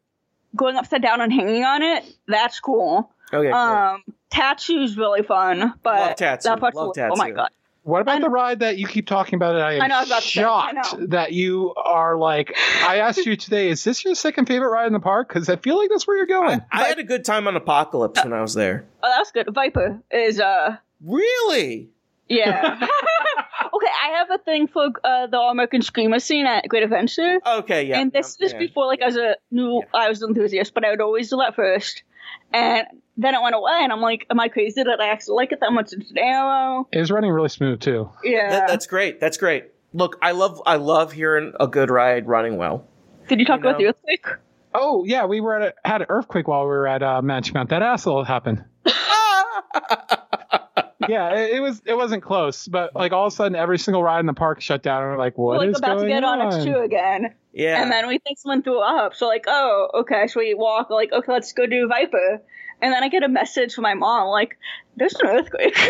[0.57, 3.13] Going upside down and hanging on it, that's cool.
[3.33, 3.51] Okay.
[3.51, 3.55] cool.
[3.57, 6.49] Um, Tatsu's really fun, but Love Tatsu.
[6.49, 7.51] that part's Love oh my god.
[7.83, 9.55] What about I- the ride that you keep talking about?
[9.55, 11.07] It I am I know, I was about to say, I shocked know.
[11.07, 12.53] that you are like.
[12.83, 15.29] I asked you today, is this your second favorite ride in the park?
[15.29, 16.61] Because I feel like that's where you're going.
[16.73, 18.85] I had a good time on Apocalypse when I was there.
[19.03, 19.49] Oh, that's good.
[19.55, 21.91] Viper is uh Really?
[22.31, 22.79] Yeah.
[23.75, 27.41] okay, I have a thing for uh, the All American Scream Machine at Great Adventure.
[27.45, 27.85] Okay.
[27.85, 28.01] Yeah.
[28.01, 28.59] and this yeah, is yeah.
[28.61, 31.37] before like I was a new I was an enthusiast, but I would always do
[31.39, 32.05] that first.
[32.53, 35.51] And then it went away and I'm like, Am I crazy that I actually like
[35.51, 36.89] it that much it's an arrow?
[36.93, 38.09] It was running really smooth too.
[38.23, 38.51] Yeah.
[38.51, 39.19] That, that's great.
[39.19, 39.65] That's great.
[39.93, 42.87] Look, I love I love hearing a good ride running well.
[43.29, 43.71] Did you talk you know.
[43.71, 44.27] about the earthquake?
[44.73, 47.55] Oh yeah, we were at a, had an earthquake while we were at uh, Magic
[47.55, 47.71] Mount.
[47.71, 48.65] That asshole happened.
[51.09, 54.03] yeah, it, it was it wasn't close, but like all of a sudden, every single
[54.03, 55.03] ride in the park shut down.
[55.03, 56.53] And we're like, We're what is like about to get on, on?
[56.53, 57.35] X2 again.
[57.53, 57.83] yeah.
[57.83, 59.15] And then we think someone threw up.
[59.15, 62.43] So like, oh, okay, so we walk like, okay, let's go do Viper.
[62.83, 64.57] And then I get a message from my mom like,
[64.97, 65.77] there's an earthquake.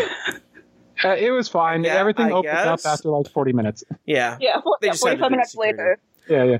[1.03, 1.83] Uh, it was fine.
[1.83, 3.83] Yeah, Everything I opened up after like 40 minutes.
[4.05, 4.37] yeah.
[4.39, 5.99] yeah, for, yeah just had to 45 minutes later.
[6.29, 6.57] Yeah, yeah.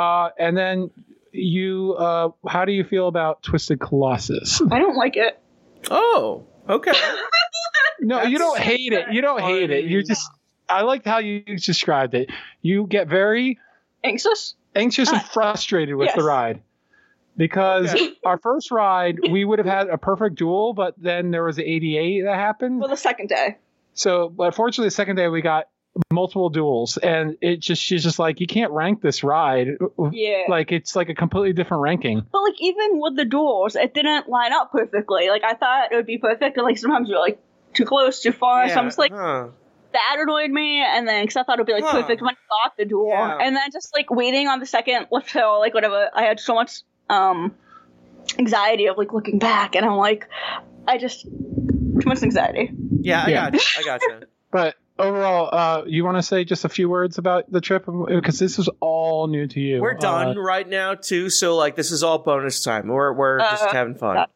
[0.00, 0.90] Uh, and then
[1.32, 4.62] you, uh, how do you feel about Twisted Colossus?
[4.70, 5.40] I don't like it.
[5.90, 6.46] Oh.
[6.70, 6.92] Okay.
[8.02, 9.12] No, you don't hate it.
[9.12, 9.84] You don't hate it.
[9.84, 10.26] You just,
[10.70, 12.30] I liked how you described it.
[12.62, 13.58] You get very
[14.02, 14.54] Anxious?
[14.74, 16.16] anxious and frustrated with Yes.
[16.16, 16.62] the ride.
[17.36, 18.12] Because Okay.
[18.24, 21.64] our first ride, we would have had a perfect duel, but then there was an
[21.64, 22.80] ADA that happened.
[22.80, 23.58] Well, the second day.
[23.92, 25.68] So, but fortunately, the second day we got
[26.12, 29.68] multiple duels, and it just she's just like, you can't rank this ride.
[30.12, 30.44] Yeah.
[30.48, 32.22] Like it's like a completely different ranking.
[32.32, 35.28] But like even with the duels, it didn't line up perfectly.
[35.28, 37.38] Like I thought it would be perfect, and like sometimes you're like
[37.74, 38.66] too close, too far.
[38.66, 39.48] yeah, So I'm just like huh.
[39.92, 42.00] that annoyed me, and then because I thought it would be like Huh.
[42.02, 43.38] perfect when I got the duel, Yeah.
[43.40, 46.10] and then just like waiting on the second lift hill, like whatever.
[46.14, 47.54] I had so much um
[48.38, 50.28] anxiety of like looking back, and I'm like,
[50.86, 52.70] I just too much anxiety.
[53.02, 53.50] Yeah, I Yeah.
[53.50, 53.60] got you.
[53.78, 54.26] I got you.
[54.52, 58.38] But overall, uh, you want to say just a few words about the trip because
[58.38, 59.80] this is all new to you.
[59.80, 62.88] We're done Uh, right now too, so like this is all bonus time.
[62.88, 64.16] We're we're just Uh, having fun.
[64.16, 64.26] yeah.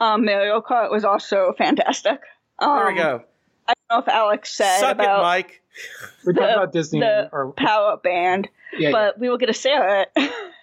[0.00, 2.20] Um, Mario Kart was also fantastic.
[2.58, 3.22] Um, there we go.
[3.68, 5.62] I don't know if Alex said Suck about it, Mike.
[6.26, 9.52] we talked the- about Disney the or power up band, yeah, but we were gonna
[9.52, 10.08] say it.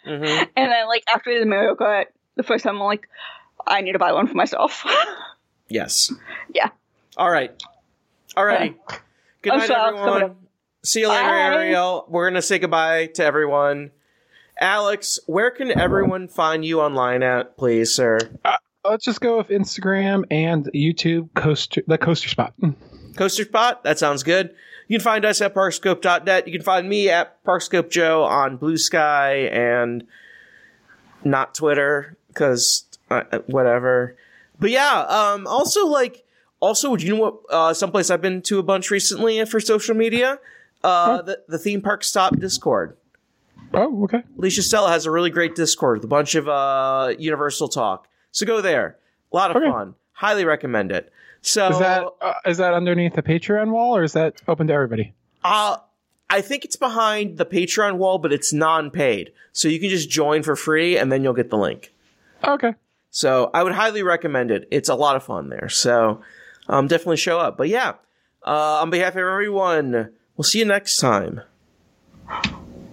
[0.06, 0.23] hmm
[0.56, 2.06] And then, like, after the Mario Kart,
[2.36, 3.07] the first time I'm like,
[3.68, 4.84] I need to buy one for myself.
[5.68, 6.14] Yes.
[6.53, 6.69] Yeah.
[7.18, 7.52] All right.
[8.38, 8.76] Alrighty.
[9.45, 10.35] Good I'm night, sorry, everyone.
[10.84, 11.39] See you later, Bye.
[11.39, 12.05] Ariel.
[12.09, 13.91] We're gonna say goodbye to everyone.
[14.59, 18.17] Alex, where can everyone find you online at, please, sir?
[18.84, 22.55] let's just go with Instagram and YouTube coaster the coaster spot.
[23.15, 23.84] Coaster Spot?
[23.84, 24.55] That sounds good.
[24.88, 26.47] You can find us at parkscope.net.
[26.47, 30.05] You can find me at Parkscope Joe on Bluesky and
[31.23, 34.15] not Twitter, because uh, whatever.
[34.59, 36.24] But yeah, um, also, like,
[36.65, 39.95] also, do you know what, uh, someplace I've been to a bunch recently for social
[39.95, 40.39] media?
[40.83, 42.97] Uh, the, the theme park stop Discord.
[43.73, 44.23] Oh, okay.
[44.37, 48.07] Alicia Stella has a really great Discord with a bunch of uh, Universal talk.
[48.31, 48.97] So go there.
[49.31, 49.69] A lot of Okay.
[49.69, 49.95] fun.
[50.13, 51.11] Highly recommend it.
[51.41, 54.73] So Is that uh, is that underneath the Patreon wall or is that open to
[54.73, 55.13] everybody?
[55.43, 55.77] Uh,
[56.29, 60.41] I think it's behind the Patreon wall, but it's non-paid, so you can just join
[60.41, 61.93] for free, and then you'll get the link.
[62.43, 62.73] Okay.
[63.11, 64.67] So I would highly recommend it.
[64.71, 65.69] It's a lot of fun there.
[65.69, 66.21] So
[66.67, 67.57] um, definitely show up.
[67.57, 67.93] But yeah,
[68.45, 71.41] uh, on behalf of everyone, we'll see you next time.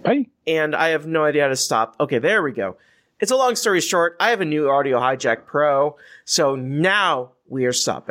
[0.03, 0.27] Bye.
[0.45, 1.95] And I have no idea how to stop.
[1.99, 2.77] Okay, there we go.
[3.19, 4.17] It's a long story short.
[4.19, 5.95] I have a new Audio Hijack Pro,
[6.25, 8.01] so now we are stopping.